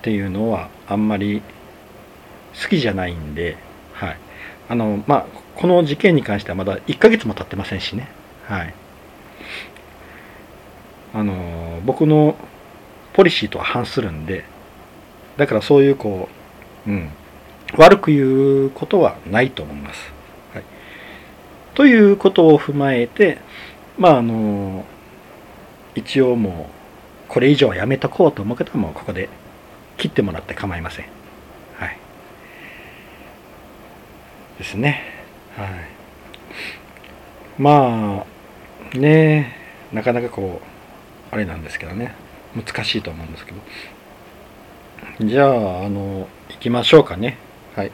[0.00, 1.42] ていうのはあんまり
[2.62, 3.58] 好きじゃないんで、
[3.92, 4.16] はい。
[4.70, 5.26] あの、まあ、
[5.56, 8.08] この事件に関してはまだ1ヶ月も経ってませんしね。
[8.44, 8.74] はい。
[11.12, 12.36] あの、僕の
[13.12, 14.44] ポリシーとは反するんで、
[15.36, 16.28] だからそういうこ
[16.86, 17.10] う、うん、
[17.76, 20.12] 悪く言うことはないと思います。
[20.52, 20.64] はい。
[21.74, 23.38] ということを踏まえて、
[23.98, 24.84] まああの
[25.94, 26.68] 一応も
[27.28, 29.28] うこれ以上はやめとこうと思う方はもうここで
[29.96, 31.06] 切ってもらって構いません
[31.76, 31.98] はい
[34.58, 35.13] ですね
[35.56, 35.68] はい。
[37.58, 38.24] ま
[38.94, 39.56] あね
[39.92, 42.14] なかなかこうあれなんですけどね。
[42.54, 43.58] 難しいと思うんですけど。
[45.20, 47.38] じゃああの行きましょうかね。
[47.74, 47.92] はい。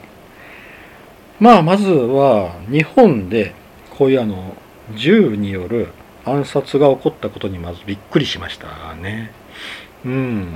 [1.39, 3.53] まあまずは日本で
[3.97, 4.55] こういうあの
[4.95, 5.89] 銃による
[6.25, 9.31] 暗殺が起こったことにまずびっくりしましたね。
[10.05, 10.53] うん。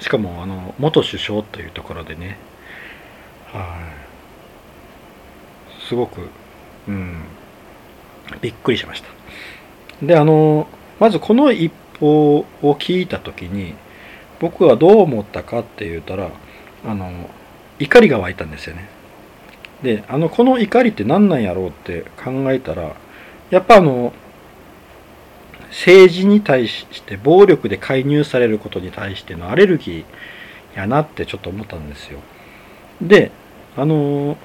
[0.00, 2.38] しかもあの元首相というところでね。
[3.52, 3.97] はい。
[5.88, 6.28] すごく
[6.86, 7.22] うん
[8.40, 9.08] びっくりしました
[10.06, 10.66] であの
[11.00, 13.74] まずこの一報を聞いた時に
[14.40, 16.30] 僕はどう思ったかって言ったら
[16.84, 17.30] あの
[17.78, 18.88] 怒りが湧いたんですよね
[19.82, 22.94] であのこの怒りって何なんやろうって考えたら
[23.50, 24.12] やっぱあの
[25.68, 32.20] 政治に対して暴力で介入されることに対してのアレルギーやなってちょっと思ったんですよ。
[33.02, 33.30] で、
[33.76, 34.36] あの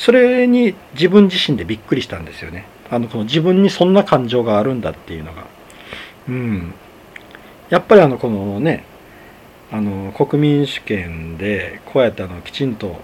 [0.00, 2.64] それに自分自身でびっくりしたんですよね。
[2.90, 5.44] あのこの自分にそんな感情があるんだっていうのが。
[6.26, 6.72] うん。
[7.68, 8.84] やっぱりあのこのね、
[9.70, 12.96] あの国民主権でこうやってあのきちんと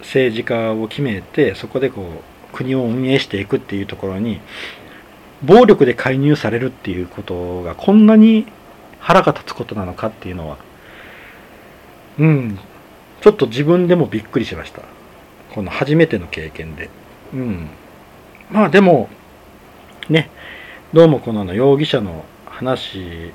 [0.00, 4.38] 政治家を決めてそこでこう国を運営していくっていうところに
[5.42, 8.46] 暴力で介入されるっていうことがこんなに
[9.00, 10.58] 腹が立つことなのかっていうのは
[12.18, 12.58] うん
[13.22, 14.82] ちょっと自分でもびっくりしました
[15.58, 16.88] この初めての経験で。
[17.34, 17.68] うん。
[18.48, 19.08] まあでも
[20.08, 20.30] ね
[20.92, 23.32] どうもこのの容疑者の話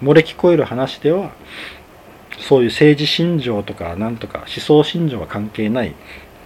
[0.00, 1.32] 漏れ聞こえる話では
[2.38, 5.94] そういう政治信条とかなんとか思想信条は関係ないっ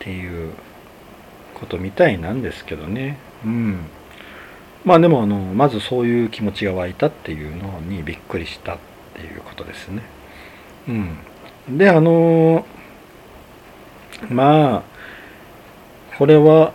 [0.01, 0.51] ていう
[1.55, 3.17] ことみたいなんですけどね。
[3.45, 3.87] うん。
[4.85, 8.79] まあでもあのまずそういう気持ちが湧いたっていうのにびっくりしたっ
[9.15, 10.03] ていうことですね。
[10.89, 12.67] うん、であの
[14.29, 14.94] まあ
[16.19, 16.73] これは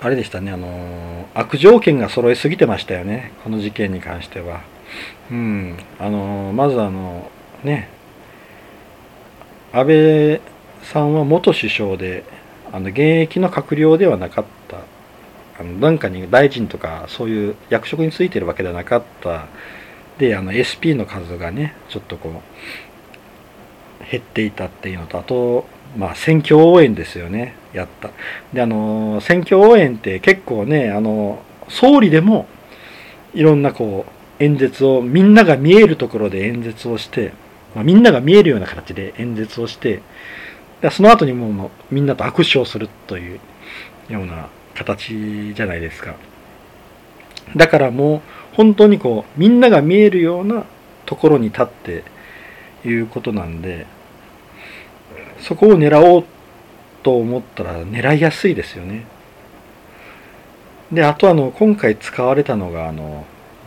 [0.00, 4.62] あれでしたねあの悪条件が揃いすぎてましたよねこの事件に関しては。
[5.30, 7.30] うん、あのまずあの
[7.62, 7.88] ね
[9.72, 10.40] 安倍
[10.82, 12.24] さんは元首相で
[12.72, 14.78] あの現役の閣僚ではなかった
[15.60, 19.46] あのなんかに大臣とかそういう役職についてるわけではなかった
[20.18, 25.66] であの SP の数がねちょっとこう減っていたっていうのとあと
[25.96, 28.10] まあ選挙応援ですよねやった
[28.52, 32.46] であの選挙応援って結構ねあの総理でも
[33.34, 37.32] いろんなこう演説をみんなが見えるところで演説をして、
[37.74, 40.02] まあ、みんなが見えるような形で演説をして
[40.90, 43.40] その後にもうみんなと握手をするという
[44.08, 46.14] ような形じゃないですか。
[47.54, 48.20] だからもう
[48.54, 50.64] 本当にこうみんなが見えるような
[51.04, 52.04] ところに立って
[52.84, 53.86] いうことなんで
[55.40, 56.24] そこを狙おう
[57.02, 59.06] と思ったら狙いやすいですよね。
[60.92, 63.24] であとあの今回使われたのがあの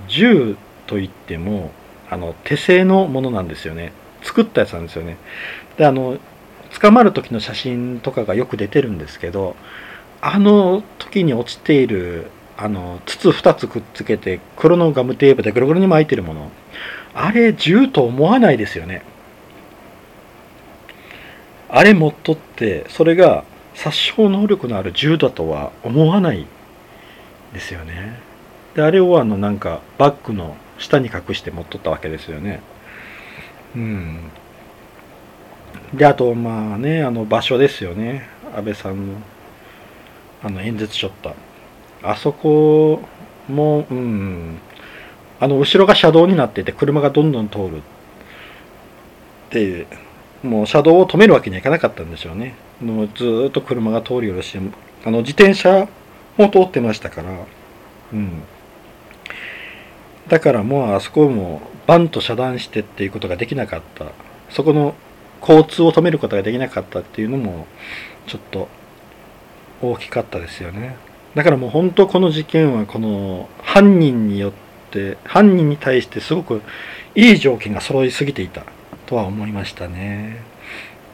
[0.07, 0.57] 銃
[0.87, 1.71] といっても
[2.09, 3.93] あの手製のものなんですよね。
[4.21, 5.17] 作ったやつなんですよね。
[5.77, 6.17] であの
[6.79, 9.55] 捕まる時の写真とかがよく出てるんですけど
[10.21, 16.51] あの時に落ちているあの筒2つくっつけて黒のガムテープでぐるぐるに巻いてるもの。
[17.15, 19.03] あれ銃と思わないですよね。
[21.75, 23.43] あれ持っとってそれが
[23.73, 26.45] 殺傷能力のある銃だとは思わない
[27.51, 28.19] ですよね。
[28.75, 32.61] であれをあのなんかバッグの下に隠して持っとったわけですよね。
[33.75, 34.19] うん。
[35.95, 38.29] であとまあねあの場所ですよね。
[38.55, 39.13] 安倍さんの
[40.43, 41.33] あの演説しょった
[42.03, 43.01] あそこ
[43.49, 44.59] もうん。
[45.39, 47.81] あの後ろが車道になってて車がどんどん通る
[49.49, 49.87] で
[50.43, 52.55] もう車道を止めるわけにはいかなかったんでしょうね。
[52.81, 54.59] もうずっと車が通るよるし
[55.05, 55.87] あの自転車
[56.37, 57.31] も通ってましたから。
[58.13, 58.43] うん。
[60.27, 64.11] だからもうあそこもバンと遮断してっていうことができなかった。
[64.49, 64.95] そこの
[65.41, 67.67] 交通を止めることができなかったっていうのも
[68.27, 68.67] ちょっと
[69.81, 70.95] 大きかったですよね。
[71.35, 74.53] だからもう本当この事件はこの犯人によっ
[74.91, 76.61] て犯人に対してすごく
[77.15, 78.65] いい条件が揃いすぎていた。
[79.13, 80.37] とは思いましたね。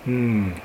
[0.08, 0.56] うん。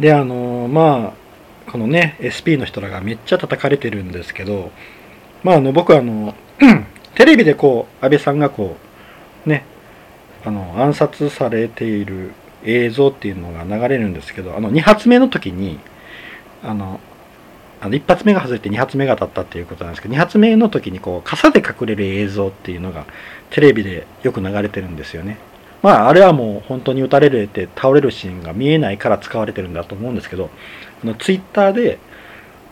[0.00, 4.72] であのまあこのね SP の人らがめっちゃ叩かれてるんですけど
[5.44, 6.34] まああの僕あの
[7.14, 8.76] テレビでこう安倍さんがこ
[9.46, 9.64] うね
[10.44, 12.32] あの暗殺されている
[12.64, 15.78] 映像っていうのが流れるんですけどあの2発目の時に
[16.64, 16.98] あの
[17.80, 23.06] あの1発目が外れて2発目が当たったっていうことなんですけど2発目の時にこう傘で隠れる映像っていうのが
[23.50, 25.38] テレビでよく流れてるんですよね。
[25.82, 30.50] まああれはもう本当に撃たれて倒れるシーンが見えないから使われてるんだと思うんですけど
[31.02, 31.98] あのツイッターで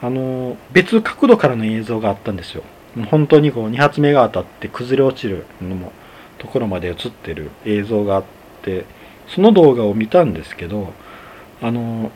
[0.03, 2.63] あの別角度からの映像があったんですよ。
[3.11, 5.93] 本当にこう2発目が当たって崩れ落ちるのも
[6.39, 8.25] ところまで映ってる映像があっ
[8.63, 8.87] て
[9.29, 10.93] その動画を見たんですけど
[11.61, 12.11] あの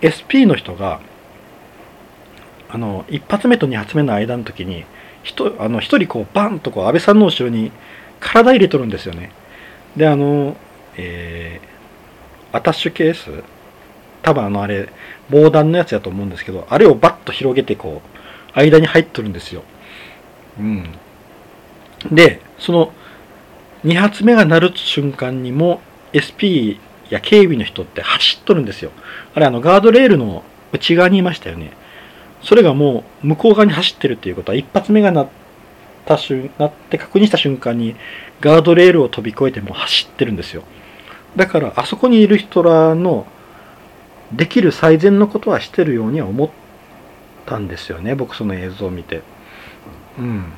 [0.00, 1.00] SP の人が
[2.68, 4.84] あの1発目と2発目の間の時に
[5.58, 7.72] あの1人こうバンとこう安倍さんの後ろに
[8.20, 9.30] 体入れとるんですよね。
[9.96, 10.56] であの
[11.00, 13.44] えー、アタッシュケース
[14.22, 14.88] 多分あのあれ
[15.30, 19.62] 防弾のやつやと思うんですけどあれをバッと広げてこう間に入っとるんですよ。
[20.58, 20.84] うん。
[22.10, 22.92] でその
[23.84, 25.80] 2発目が鳴る瞬間にも
[26.12, 26.78] SP
[27.10, 28.90] や警備の人って走っとるんですよ。
[29.34, 31.72] あれあのガードレールの内側にいましたよね。
[32.42, 35.28] それがもう向こう側に走ってるっていうことは一発目が鳴っ
[36.06, 37.96] た瞬なって確認した瞬間に
[38.40, 40.62] ガードレールを飛び越えても走ってるんですよ。
[41.36, 43.26] だからあそこにいる人らの
[44.32, 46.50] できる最善のことはしてるようには思っ
[47.46, 49.22] たんですよね僕その映像を見て。
[50.18, 50.52] うん。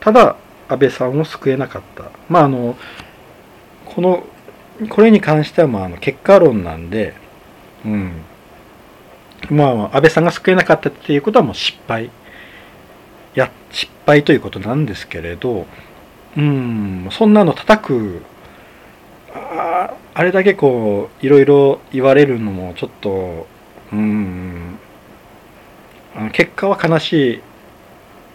[0.00, 0.36] ただ
[0.68, 2.10] 安倍さんを救えなかった。
[2.28, 2.76] まああの
[3.86, 4.24] この
[4.88, 7.14] これに関してはまああの結果論なんで
[7.84, 8.12] うん。
[9.50, 12.10] まあ安倍さんが救えなかったっていうことはもう失敗
[13.34, 15.66] や失敗ということなんですけれど
[16.36, 18.22] うんそんなの叩く
[19.34, 23.46] ああれだけこういろいろ言われるのもちょっと
[23.92, 24.78] うん
[26.32, 27.42] 結果は悲しい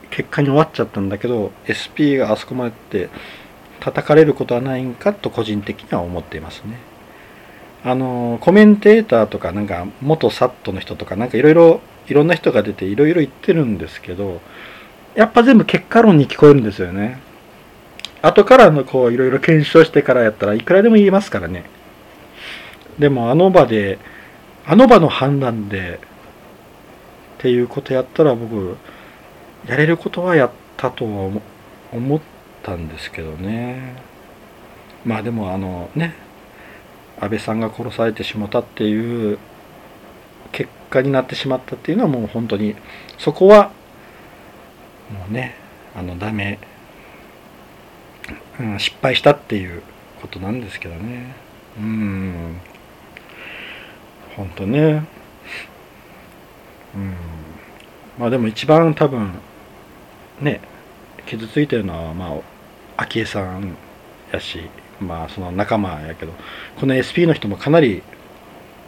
[0.10, 3.10] 結果に終わっちゃったんだけど SP があそこまでって
[3.80, 6.80] 叩かれることはないんかと個人的には思っていますね。
[7.84, 14.42] あのコメンテーターとかなんか元サットの人とかなんかいろいろいろんな人が出ていろいろ言ってるんですけど
[15.16, 17.20] やっぱ全部結果論に聞こえるんですよね。
[18.22, 21.66] 後からのこういろいろ検証してからやったらいくらでも言えますからね。
[23.00, 24.00] でもあの場で
[24.66, 26.00] あの場の判断で
[27.38, 28.78] っていうことやったら僕
[29.68, 31.32] やれることはやったとは
[31.92, 32.20] 思っ
[32.64, 33.96] たんですけどね
[35.06, 36.16] まあでもあのね
[37.20, 39.40] 安倍さんが殺されてしまったっていう
[40.52, 42.76] 結果になってしまったっていうのはもう本当に
[43.18, 43.72] そこは
[45.12, 45.56] もうね
[45.96, 46.60] あのダメ、
[48.60, 49.82] うん、失敗したっていう
[50.22, 51.36] ことなんですけどね。
[51.78, 52.60] うん。
[54.36, 55.04] 本当ね。
[56.96, 57.16] うん。
[58.20, 59.34] まあでも一番多分
[60.42, 60.62] ね
[61.26, 62.36] 傷ついてるのはま
[62.98, 63.76] あ昭恵さん
[64.32, 66.34] やしまあその仲間やけど
[66.80, 68.04] この SP の人もかなり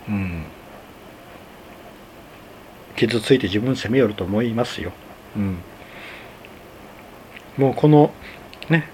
[0.08, 0.46] うん
[2.96, 4.92] 傷ついて自分責めよると思いますよ。
[5.38, 5.58] うん、
[7.58, 8.12] もうこの
[8.70, 8.90] ね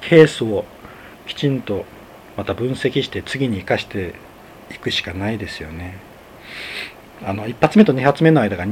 [0.00, 0.64] ケースを
[1.26, 1.84] きちんと
[2.38, 4.14] また分析して次に生かして
[4.70, 5.98] いくしかないですよね。
[7.22, 8.66] あの1発目と2発目の間が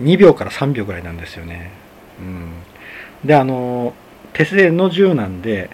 [0.00, 1.72] 2秒から3秒ぐらいなんですよね。
[2.20, 2.52] うん、
[3.24, 3.92] であの
[4.34, 5.70] 手製の銃なんで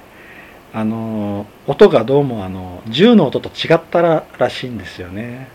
[0.73, 5.49] あの音がどうもあの銃の音と違ったららしいんですよね、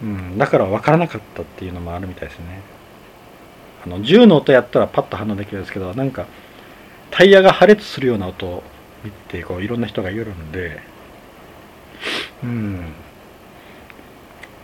[0.00, 2.62] うん、だから分からなかったっていうのもあるみたいですね。
[3.84, 6.26] あの銃の音やったらパッと反応できるんですけどなんか
[7.10, 8.62] タイヤが破裂するような音を
[9.04, 10.80] 見てこういろんな人が言うんで。
[12.42, 12.92] うん。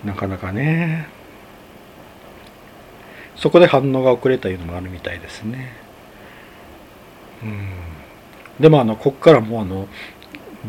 [0.05, 1.09] なかなかね。
[3.37, 5.72] そこで反応が遅れたいうのもあるみたいですね。
[7.43, 7.84] うん。
[8.61, 9.88] でもあのここからもうあの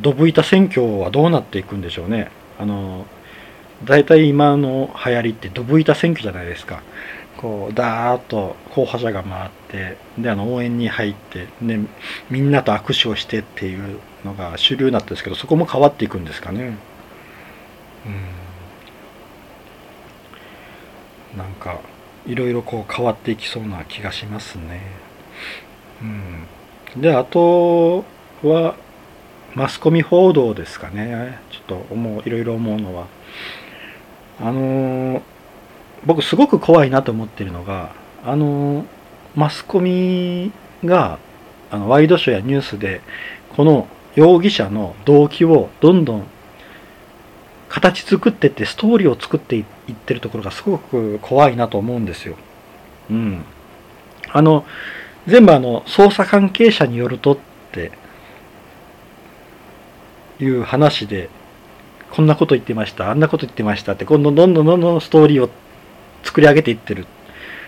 [0.01, 2.31] ドブ板選挙はどうなっていくんでしょうね。
[2.59, 3.05] あの
[3.83, 6.81] 大体今の流行りってドブ板選挙じゃないですか。
[7.37, 11.79] こうダーッと候補者が回ってであの応援に入ってで
[12.29, 16.77] みんなと握手をしてっていうのが主流になったんですけどそこも変わっていくんですかね。
[18.05, 18.09] う
[21.35, 21.37] ん。
[21.37, 21.79] なんか
[22.25, 24.81] いろいろこう変わっていきそうな気がしますね。
[26.01, 26.47] うん。
[26.97, 28.05] であと
[28.43, 28.75] は
[29.53, 33.07] マスコミ報道ですかねちょっと思ういろいろ思うのは
[34.39, 35.21] あの
[36.05, 37.91] 僕すごく怖いなと思ってるのが
[38.23, 38.85] あの
[39.35, 40.51] マスコミ
[40.83, 41.19] が
[41.71, 43.01] あのワイドショーやニュースで
[43.55, 46.27] この容疑者の動機をどんどん
[47.69, 49.65] 形作ってってストーリーを作っていっ
[49.95, 52.37] てるところがすごく怖いなと思うんですよ。
[53.09, 53.43] うん。
[54.31, 54.65] あの
[55.27, 57.37] 全部あの捜査関係者によるとっ
[57.71, 57.91] て
[60.39, 61.29] いう話で
[62.11, 65.49] こんなこと言ってましたあんなこと言ってましたって今度どんどんどんどんストーリーを
[66.23, 67.07] 作り上げていってる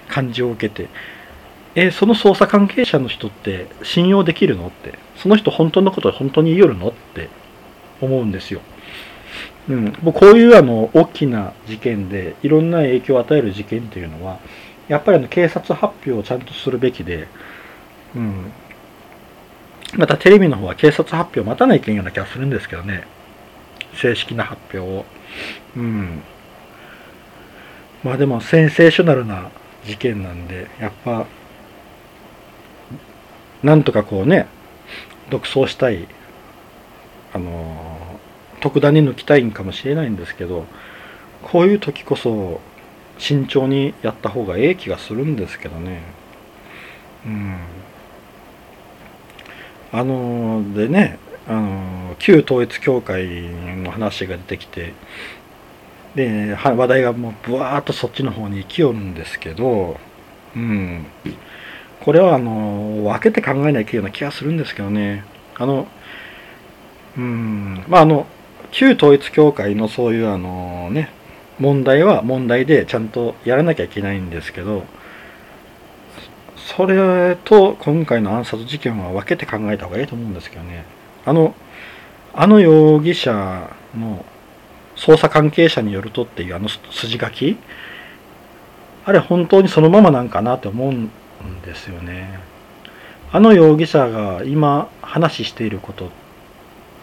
[0.08, 0.90] 感じを受けて
[1.76, 7.30] えその捜査関係者の人って信用できるのってその人本当のこと本当に言いよるのって
[8.02, 8.62] 思うんですよ。
[9.70, 14.40] うん、もうこういうあの大きな事件でいろんな影響を与える事件っていうのは
[14.88, 17.28] やっぱりあの警察発表をちゃんとするべきで、
[18.16, 18.52] うん、
[19.96, 23.06] またテレビの方は警察発表を待たないけんような気がするんですけどね。
[23.98, 25.06] 正式な発表を。
[25.76, 26.22] うん、
[28.04, 29.52] まあでもセンセーショナルな
[29.86, 31.28] 事件なんでやっぱ
[33.64, 34.48] なんとかこうね
[35.30, 36.08] 独走したい
[37.34, 38.20] あの
[38.60, 40.66] 特段に抜きたいんかもしれないんですけど
[41.44, 42.60] こういう時こそ
[43.18, 46.02] 慎重にやった方がええ気がするんですけどね。
[47.26, 47.58] うん。
[49.92, 53.26] あのでねあの旧統一教会
[53.78, 54.94] の話が出てきて
[56.16, 59.98] で話題がもうブワーッとそっちの方に行きよるんですけど
[60.56, 61.06] うん。
[62.02, 65.24] これはあの分けて考えないといけないような気がするんですけどね。
[65.56, 65.88] あの
[67.18, 67.84] うん。
[67.88, 68.28] まああの
[68.72, 71.10] 旧統一教会のそういうあのね
[71.60, 74.84] 問題は問題でちゃんとやらなきゃいけないんですけど
[76.56, 80.86] それと今回の暗殺事件は分けて考えた方がいいと思うんですけどね。
[81.26, 81.56] あの
[82.34, 84.26] あの容疑者の
[84.96, 87.58] 捜査関係者によるとっていうあの筋書き？
[89.06, 91.10] あれ本当にそのままなんかなって思うん
[91.64, 92.40] ですよね。
[93.32, 96.12] あの容疑者が今話していること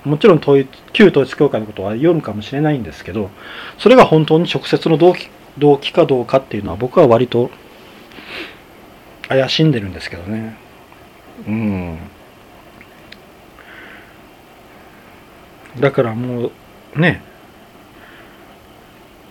[0.04, 3.30] もちろん統一旧統一教会のことは読むかもしれないんですけど
[3.78, 5.28] それが本当に直接の動機
[5.58, 7.50] 動機かどうかっていうのは僕は割と
[9.28, 10.56] 怪しんでるんですけどね。
[11.46, 11.98] うん。
[15.80, 16.50] だからも
[16.94, 17.22] うね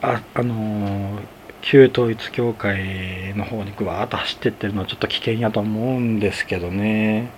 [0.02, 1.22] ああのー、
[1.62, 7.30] 旧統一教会の方にぐわーっと走ってってるのはちょっと危険やと思うんですけどね。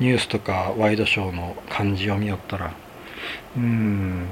[0.00, 2.72] ニュースとかワイドショーの感じを見よったら。
[3.56, 4.26] うん。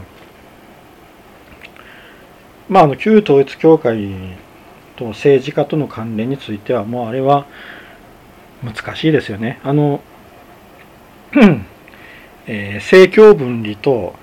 [2.69, 4.37] まああの旧統一教会
[4.97, 7.47] と政治家との関連についてはもうあれは
[8.63, 9.61] 難しいですよね。
[9.63, 10.01] あの、
[12.47, 14.15] えー、政教分離と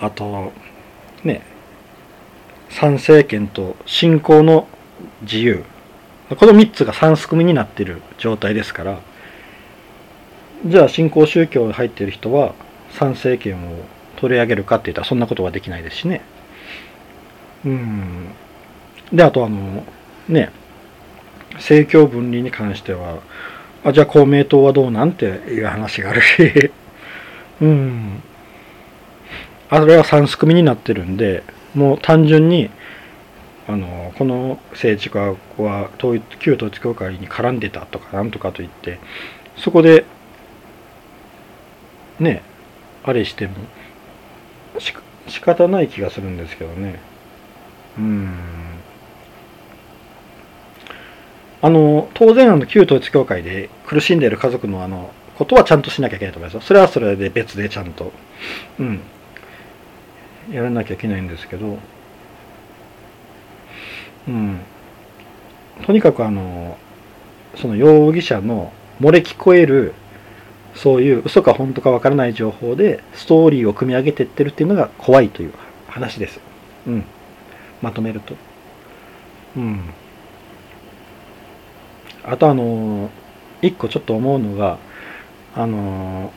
[0.00, 0.52] あと
[1.24, 1.42] ね
[2.70, 4.66] 参政権と信仰の
[5.22, 5.64] 自由。
[6.38, 9.13] この3つが3すくみになっている状態ですから。
[10.66, 12.54] じゃあ新興宗教に入ってる人は
[12.90, 13.84] 参政権を
[14.16, 16.22] 取り上げるかって言ったらそんなことはできないですしね。
[17.64, 18.28] うん。
[19.12, 19.84] で、あとあの、
[20.28, 20.50] ね、
[21.54, 23.18] 政教分離に関しては、
[23.84, 26.70] あ、じゃあ公明党はどうなんていう話があるし、
[27.60, 28.22] うん。
[29.68, 31.42] あれは三すくみになってるんで、
[31.74, 32.70] もう単純に、
[33.68, 38.98] あの、この政治家は統一旧統一教会に絡んでたとかなんとかと言って、
[39.56, 40.04] そこで
[42.20, 42.42] ね
[43.04, 43.54] あれしても。
[44.78, 44.94] し
[45.28, 47.00] 仕方ない気がするんですけどね。
[47.98, 48.34] うん。
[51.62, 56.60] あの当然あの旧統一教会で苦しんでいる家族のあのことはちゃんとしなきゃいけないと思いますよ。
[56.60, 58.12] それはそれで別でちゃんと。
[58.78, 59.00] うん。
[60.50, 61.78] やらなきゃいけないんですけど。
[64.28, 64.60] うん。
[65.86, 66.78] とにかくあの
[67.56, 69.94] その容疑者の漏れ聞こえる
[70.74, 75.52] そういう嘘か本当かわからない情報でストーリーを組み上げてってるっていうのが怖いという
[75.86, 76.40] 話です。
[76.86, 77.04] うん。
[77.80, 78.34] まとめると。
[79.56, 79.80] うん。
[82.24, 83.10] あとあの、
[83.62, 84.78] 一個ちょっと思うのが、
[85.54, 86.32] あの、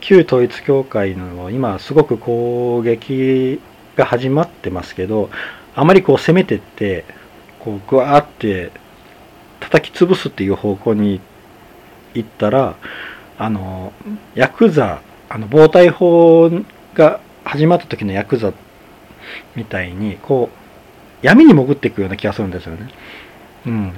[0.00, 3.60] 旧統一教会の今すごく攻撃
[3.96, 5.30] が始まってますけど、
[5.74, 7.04] あまりこう攻めてって、
[7.60, 8.72] こうグワーって
[9.60, 11.20] 叩き潰すっていう方向に
[12.14, 12.76] 行ったら、
[13.38, 13.92] あの
[14.34, 16.50] ヤクザあの暴対法
[16.94, 18.52] が始まった時のヤクザ
[19.54, 22.90] みたいにこう闇に潜っていくような気がするんですよね。
[23.66, 23.92] うん、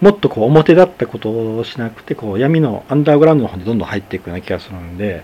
[0.00, 5.22] もっとこう表だったことをしなくてこう闇のアンダーグラウンドの方にどんどん入っていくような気がするんで、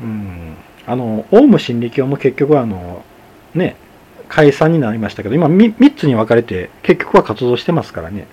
[0.00, 3.04] うん、あのオウム真理教も結局あの
[3.54, 3.76] ね
[4.28, 8.26] 解散になりましたけど今 3, 3つに分かれて結局は活動してますからね。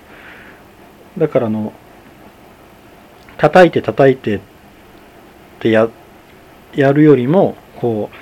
[1.18, 1.72] だからあの
[3.38, 4.40] 叩いて叩いてっ
[5.60, 5.90] てや
[6.76, 8.16] やるよりもこう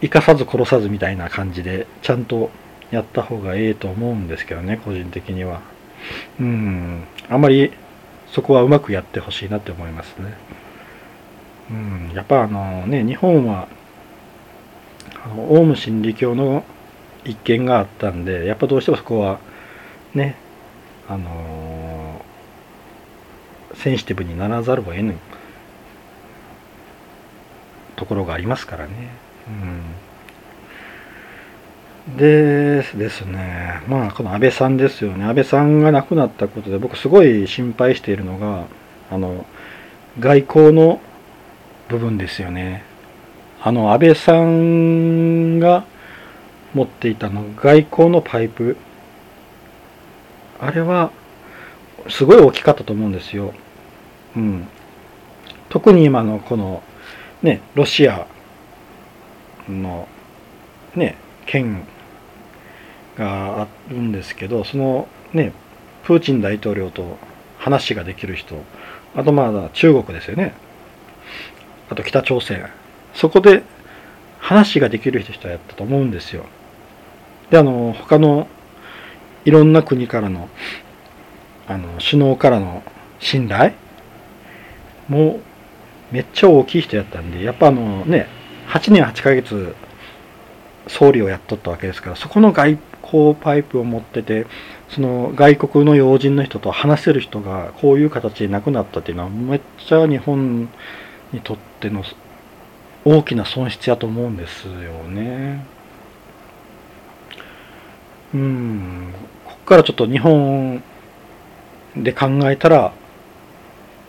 [0.00, 2.50] 生かさず殺さずみたいな感じでちゃんと
[2.90, 5.60] やった方がええと思うんですけどね個人的には。
[6.38, 7.04] うん。
[7.28, 7.72] あんまり
[8.28, 10.34] そこはうまくやってほしいなって思いますね。
[11.70, 12.12] うん。
[12.14, 13.68] やっぱあのね日本は
[15.24, 16.64] あのオウム真理教の
[17.24, 19.40] 一件があったんでやっぱどうしてもそこは
[20.14, 20.36] ね
[21.08, 21.85] あのー、
[23.76, 25.16] センシティブにならざるを得ぬ
[27.96, 28.92] ところがありますからね。
[32.08, 38.66] うん、でですねまあこの安倍さんですよね安倍さんが亡くなったことで僕すごい心配しているのが
[39.10, 39.46] あの
[40.18, 41.00] 外交の
[41.88, 42.82] 部分ですよね。
[43.62, 45.84] あの安倍さんが
[46.74, 48.76] 持っていたの外交のパイプ
[50.60, 51.10] あれは
[52.08, 53.54] すごい大きかったと思うんですよ。
[54.36, 54.68] うん、
[55.68, 56.82] 特に今のこの
[57.42, 58.26] ねロシア
[59.68, 60.08] の
[60.94, 61.16] ね
[61.46, 61.86] 県
[63.16, 65.52] があるんですけどそのね
[66.04, 67.18] プーチン大統領と
[67.58, 68.62] 話ができる人
[69.14, 70.54] あとまだ中国ですよね。
[71.88, 72.68] あと北朝鮮。
[73.14, 73.62] そこで
[74.38, 76.44] 話ができる人やったと思うんですよ。
[77.50, 78.46] であの他の
[79.46, 80.50] いろんな国からの
[81.66, 82.82] あの首脳からの
[83.18, 83.72] 信頼
[85.08, 85.40] も
[86.12, 88.28] うめっちゃ大きい人やったんでやっぱあのね
[88.68, 89.74] 8年8ヶ月
[90.88, 94.46] 総理をやっとったわけですからそこの外交パイプを持ってて
[94.88, 100.68] その外国の要人の人と話せる人がこういう形で亡くなったっていうのはめっちゃ日本
[101.32, 102.04] にとっての
[103.04, 104.72] 大きな損失やと思うんですよ
[105.04, 105.64] ね。
[108.34, 110.82] うん、ここからちょっと日本
[111.96, 112.92] で考えたら、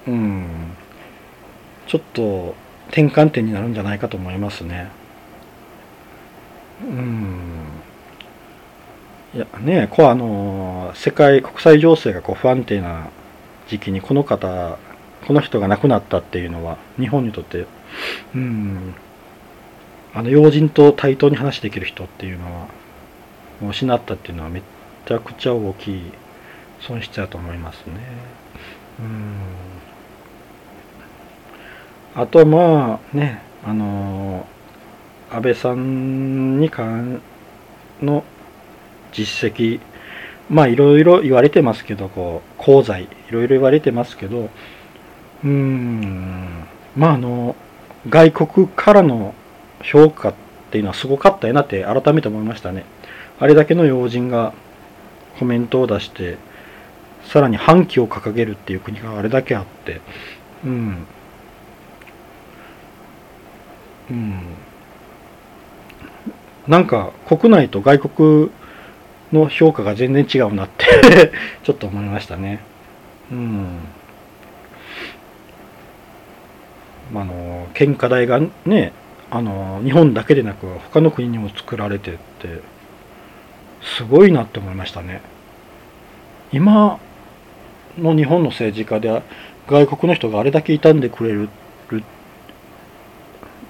[0.08, 0.76] うん、
[1.88, 2.56] ちょっと
[2.88, 4.90] 転換点になるんじゃないかと思いますね。
[6.84, 7.68] うん。
[9.34, 13.10] いやね、こうあの、世界、国際情勢がこう不安定な
[13.68, 14.78] 時期にこの方、
[15.28, 17.66] この人が亡くなったっていうのは、日本にとって、
[18.34, 18.94] うん、
[20.14, 22.68] あの、要人と対等に話できる人っていうのは、
[23.62, 24.62] もう失ったっていうのはめ
[25.06, 26.02] ちゃくちゃ大きい
[26.80, 27.94] 損失だと思いますね。
[29.00, 29.67] うん。
[32.18, 34.48] あとまあね、あの
[35.30, 37.22] 安倍さんに関
[38.02, 38.24] の
[39.12, 39.80] 実績、
[40.50, 44.50] まあいろいろ言われてますけど、こう、功罪、いろいろ言われてますけど、
[45.44, 46.66] うん、
[46.96, 47.56] まああの、
[48.10, 49.36] 外国からの
[49.84, 50.34] 評価っ
[50.72, 52.86] ていうのはすごかったよなって改めて思いましたね。
[53.40, 54.54] あれだけの要人が
[55.38, 56.40] コメントを出して、
[57.26, 60.02] さらに反旗を掲げるっていう国があれだけあって、
[60.66, 61.06] うん。
[64.10, 64.40] うん。
[66.68, 68.50] なんか国内と外国
[69.32, 71.32] の評価が全然違うなって
[71.64, 72.60] ちょっと思いましたね。
[73.32, 73.68] うん。
[77.16, 78.92] あの、献花台がね、
[79.30, 82.62] あの、日本だけでなく他の国にも作られてって、
[83.82, 85.22] すごいなって思いましたね。
[86.52, 87.00] 今
[87.98, 89.22] の日本の政治家で
[89.68, 91.50] 外国の人があれだけ傷んでくれる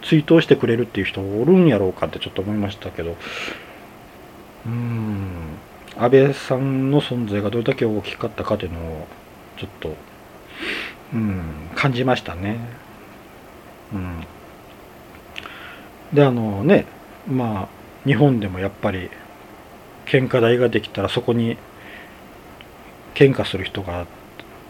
[0.01, 3.15] 追悼してくれるっていう人おるんやろうかってちょっと思いましたけど。
[4.65, 5.57] うん。
[5.97, 9.07] 安倍さんの存在がどれだけ大きかったかっていうのを
[9.57, 9.95] ちょっと
[11.13, 11.41] うん
[11.75, 12.59] 感じましたね。
[13.93, 14.23] うん。
[16.13, 16.85] であのね
[17.27, 17.67] まあ
[18.05, 19.09] 日本でもやっぱり
[20.05, 21.57] 献花台ができたらそこに
[23.13, 24.05] 献花する人が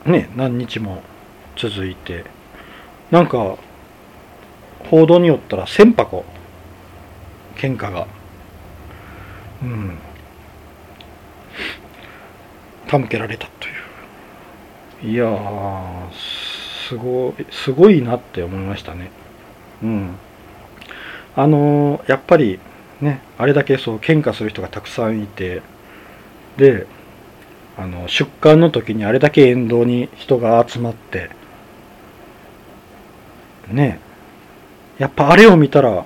[0.05, 1.03] ね何日も
[1.57, 2.25] 続いて
[3.11, 3.57] なんか
[4.89, 6.25] 報道によったら1000箱。
[7.55, 8.07] 献花が。
[9.63, 9.97] うん。
[12.87, 13.67] 手向けられたと
[15.07, 15.13] いう。
[15.13, 19.11] いやーすごいすごいなって思いましたね。
[19.83, 20.15] うん。
[21.35, 22.59] あのー、やっぱり
[23.01, 25.61] ね、あれだけそう献花する人がたくさんいて
[26.57, 26.87] で
[27.77, 31.29] あの出棺の時にあれだけ沿道に人が集まって
[33.67, 33.99] ね
[34.97, 36.05] やっぱあれを見たら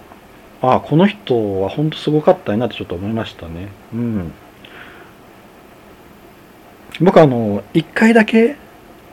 [0.62, 3.70] ああこの人は本当すごかったなってちょっと思いましたね。
[3.94, 4.34] うん。
[7.00, 8.58] 僕あの一回だけ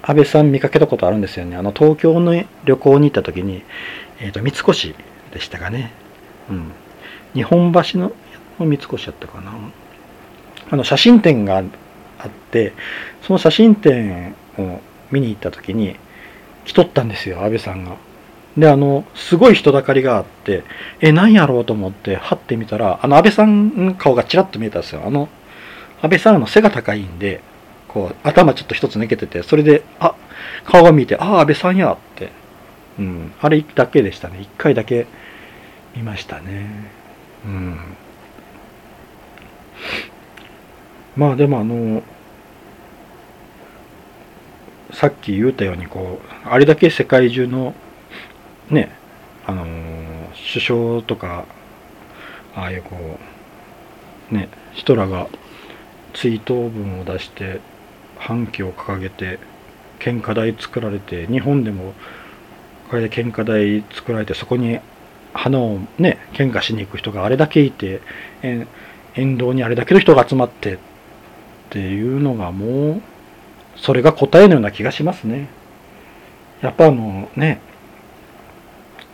[0.03, 1.57] 安倍さん見かけたことあるんですよね。
[1.57, 3.63] あの東京の旅行に行った時に、
[4.21, 4.95] えーと、と三越
[5.33, 5.93] でしたかね。
[6.51, 6.73] うん。
[7.35, 8.13] 日本橋の
[8.59, 9.53] 三越やったかな。
[10.71, 11.65] あの写真展があっ
[12.51, 12.75] て
[13.23, 15.97] その写真展を見に行った時に
[16.67, 17.97] 来とったんですよ安倍さんが。
[18.59, 20.65] であのすごい人だかりがあって
[21.01, 25.03] え何やろうと思ってはってみたらあの安倍さんの顔がちらっと見えたんですよ。
[25.05, 25.29] あの
[26.03, 27.41] 安倍さんの背が高いんで
[27.87, 30.15] こう頭ちょっと一つ抜けててそれであ
[30.65, 32.31] 顔が見えてああ安倍さんやって、
[32.99, 35.07] うん、あれだけでしたね一回だけ
[35.95, 36.91] 見ましたね。
[37.45, 37.79] うん
[41.17, 42.03] まあでもあの
[44.93, 47.75] さっき言ったようにこうあれだけ世界中の
[48.71, 48.91] ね
[49.47, 49.65] あの
[50.53, 51.45] 首相とか
[52.55, 53.19] ああいうこ
[54.31, 55.29] うね人らが
[56.15, 57.61] 追悼文を出して
[58.19, 59.39] 反旗を掲げて
[59.99, 61.95] 献花台作られて日本でも
[62.89, 64.81] これで献花台作られてそこに
[65.33, 68.01] 花をね献花しに行く人があれだけいて
[69.15, 70.79] 沿道にあれだけの人が集まってっ
[71.71, 73.03] ていうのがもう
[73.77, 75.49] それが答えのような気がしますね。
[76.63, 77.61] やっぱあのね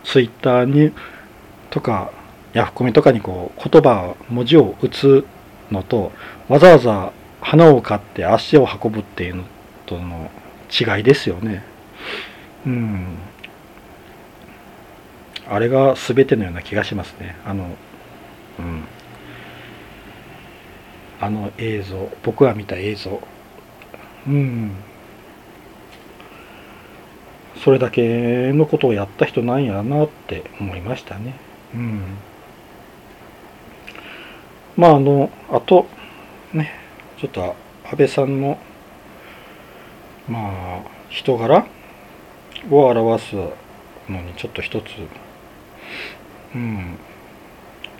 [0.05, 0.93] ツイッターに
[1.69, 2.11] とか
[2.53, 5.25] ヤフコメとかにこう言葉文字を打つ
[5.71, 6.11] のと
[6.47, 9.43] わざわざ花を買って足を運ぶっていうの
[9.85, 10.31] との
[10.69, 11.63] 違いですよね。
[12.65, 13.17] うん。
[15.47, 17.35] あれが全てのような気がしますね。
[17.45, 17.75] あの、
[18.59, 18.83] うん。
[21.21, 23.21] あの映像、僕が見た映像。
[24.27, 24.71] うん。
[27.63, 31.35] それだけのことをやった人なんやなって思いましたね。
[31.73, 32.01] うん。
[34.75, 35.87] まああの、あと、
[36.53, 36.71] ね、
[37.17, 38.57] ちょっと安倍さんの、
[40.27, 41.65] まあ、人柄
[42.69, 44.85] を表すのにちょっと一つ、
[46.53, 46.97] うん、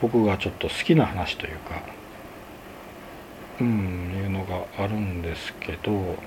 [0.01, 1.81] 僕がちょっと好きな話というか、
[3.61, 6.17] うん、いうのがあるんですけど、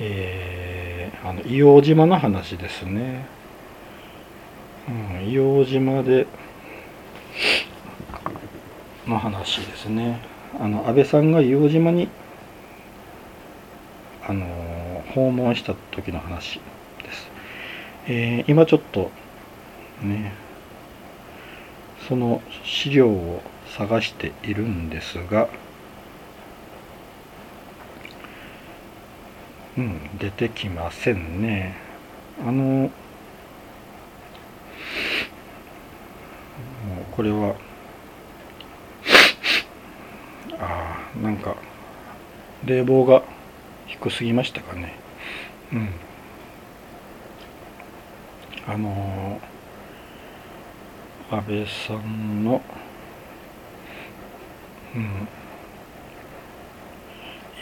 [0.00, 3.26] えー、あの硫黄島の話ですね。
[4.88, 6.26] うん、硫黄島で
[9.06, 10.20] の話ですね。
[10.58, 12.08] あの安倍さんが硫黄島に
[14.26, 16.60] あの訪問した時の話
[17.02, 17.30] です。
[18.06, 19.10] えー、今ちょっと
[20.02, 20.32] ね
[22.08, 23.42] その資料を
[23.76, 25.48] 探しているんですが、
[29.76, 31.74] うん、出てきませんね。
[32.40, 32.90] あの、もう
[37.12, 37.54] これは、
[40.58, 41.56] ああ、なんか、
[42.64, 43.22] 冷房が
[43.86, 44.94] 低すぎましたかね。
[45.72, 45.88] うん。
[48.66, 49.38] あの
[51.30, 52.62] 安倍さんの
[54.94, 55.28] うん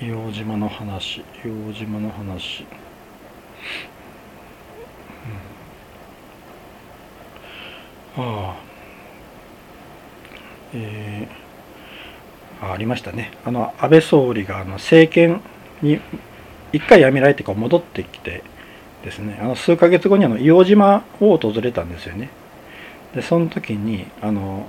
[0.02, 2.66] 硫黄島の話硫黄島の話。
[8.16, 8.56] うん、ああ。
[10.74, 13.30] えー、あありましたね。
[13.44, 15.40] あの安倍総理があの政権
[15.82, 16.00] に
[16.72, 18.42] 一回辞められてか戻ってきて
[19.04, 19.38] ですね。
[19.40, 22.30] あの数ヶ月後にあの硫黄島を訪れたんですよね。
[23.14, 24.66] でその時にあの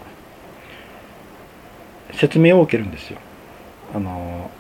[2.12, 3.18] 説明を受けるんですよ。
[3.96, 4.52] あの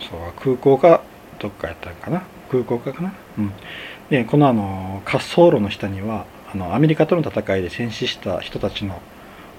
[0.00, 1.02] そう空港か
[1.38, 2.22] どっかやったかな？
[2.50, 3.12] 空港かかな？
[3.38, 3.52] うん。
[4.10, 9.02] でこのあの滑走路の下にはあのアメリカとの戦いで戦死した人たちの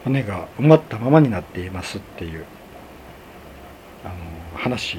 [0.03, 2.45] 骨が埋まったままになっていますっていう
[4.03, 4.13] あの
[4.57, 4.97] 話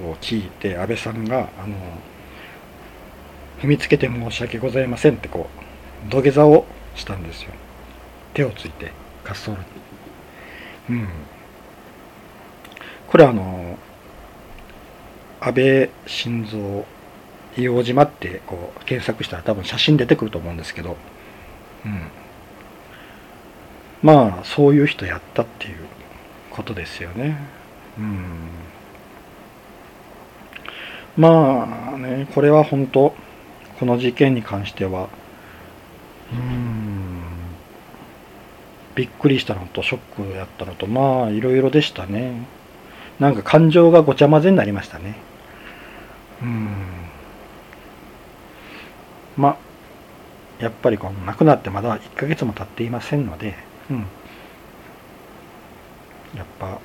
[0.00, 1.76] を聞いて安倍さんがあの
[3.60, 5.48] 踏みつけて申し訳ございませんってこ
[6.06, 7.50] う土下座をしたんですよ。
[8.34, 8.92] 手をついて
[9.24, 9.56] 滑走路
[10.88, 11.00] に。
[11.00, 11.08] うん。
[13.08, 13.76] これあの
[15.40, 16.84] 安倍晋三
[17.56, 20.96] 硫黄島ってこう検索したら多分写真出てくると思うんですけど、
[21.84, 22.08] うん、
[24.02, 25.76] まあそういう人やったっていう
[26.50, 27.38] ことですよね。
[27.98, 28.48] うん、
[31.16, 33.14] まあねこれは本当
[33.78, 35.08] この事件に関しては
[36.32, 37.08] うん。
[38.98, 42.46] びっくりしたのとショックやったのとまあいろいろでしたね。
[43.20, 45.27] なんか感情がごちゃ混ぜになりましたね。
[46.42, 46.68] うん。
[49.36, 49.56] まあ
[50.62, 53.54] やっぱりこの亡くなってまだ1ヶ月も経っていませんので、
[53.90, 53.98] うん、
[56.36, 56.80] やっぱ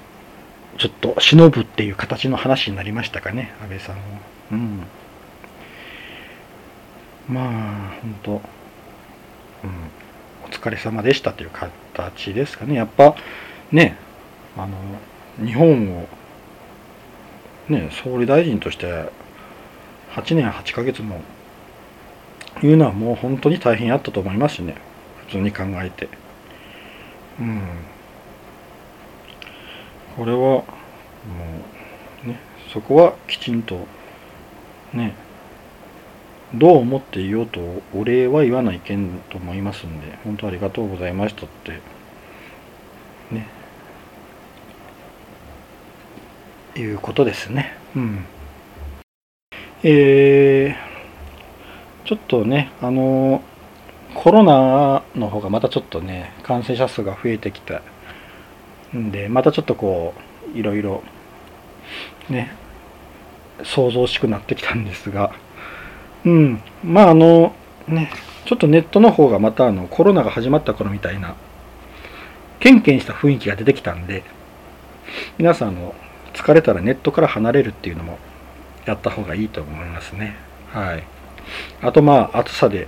[0.78, 4.02] ちょっと忍ぶっていう形の話になりましたかね安倍さんは。
[4.52, 4.84] うん。
[7.28, 7.52] まあ
[8.02, 8.40] 本当うん
[10.46, 12.76] お疲れ様でしたという形ですかね。
[12.76, 13.16] やっぱ
[13.72, 13.98] ね
[14.56, 14.78] あの
[15.46, 16.08] 日本を
[17.70, 19.10] ね総理大臣として
[20.14, 21.22] 8年8ヶ月も
[22.62, 24.76] いうのはもう本当に大変やったと思いますしね。
[25.28, 26.08] 普通に考えて。
[27.40, 27.62] うん。
[30.16, 30.64] これはも
[32.24, 32.40] うね
[32.72, 33.88] そこはきちんと
[34.94, 35.16] ね
[36.54, 37.60] どう思っていようと
[37.96, 41.80] お礼は言わないけんと思いますんで本当ありがとうございましたって。
[43.32, 43.48] ね。
[46.76, 47.76] いうことですね。
[47.96, 48.26] うん。
[49.86, 53.44] えー、ちょっとね、あの
[54.16, 57.82] コロナの方がまたちょっとね、感染者数が増えてきた
[58.96, 60.14] んで、またちょっとこ
[60.56, 61.04] う、いろいろ、
[62.30, 62.56] ね、
[63.64, 65.34] 想像しくなってきたんですが、
[66.24, 67.54] うん、まああの、
[67.90, 68.10] ね、
[68.46, 71.36] ちょっとネットの方がまたあのコロナが始まった頃みたいな、
[72.62, 74.24] ケンケンした雰囲気が出てきたんで、
[75.38, 75.94] 皆さんあの、
[76.34, 78.18] 疲れたらネットから離れるっていうのも
[78.86, 80.36] やった方がいいと思いますね。
[80.72, 81.04] はい。
[81.82, 82.88] あとまあ暑さで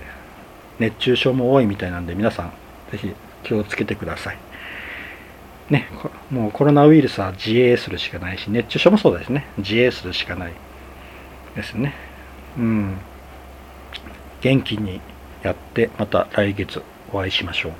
[0.78, 2.52] 熱中症も多いみたいなんで皆さん
[2.90, 4.38] ぜひ気をつけてください。
[5.70, 5.88] ね、
[6.30, 9.46] もうコロナウイルスは自衛するしかないし、熱中症もそうですね。
[9.58, 10.52] 自衛するしかない
[11.56, 11.94] ですね。
[12.56, 12.98] うん。
[14.40, 15.00] 元気に
[15.42, 16.82] やってまた来月
[17.12, 17.72] お会いしましょう。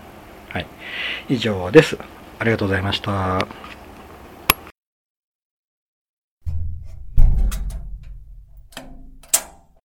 [0.52, 0.66] はい。
[1.28, 1.96] 以上です。
[2.38, 3.65] ありがとうございました。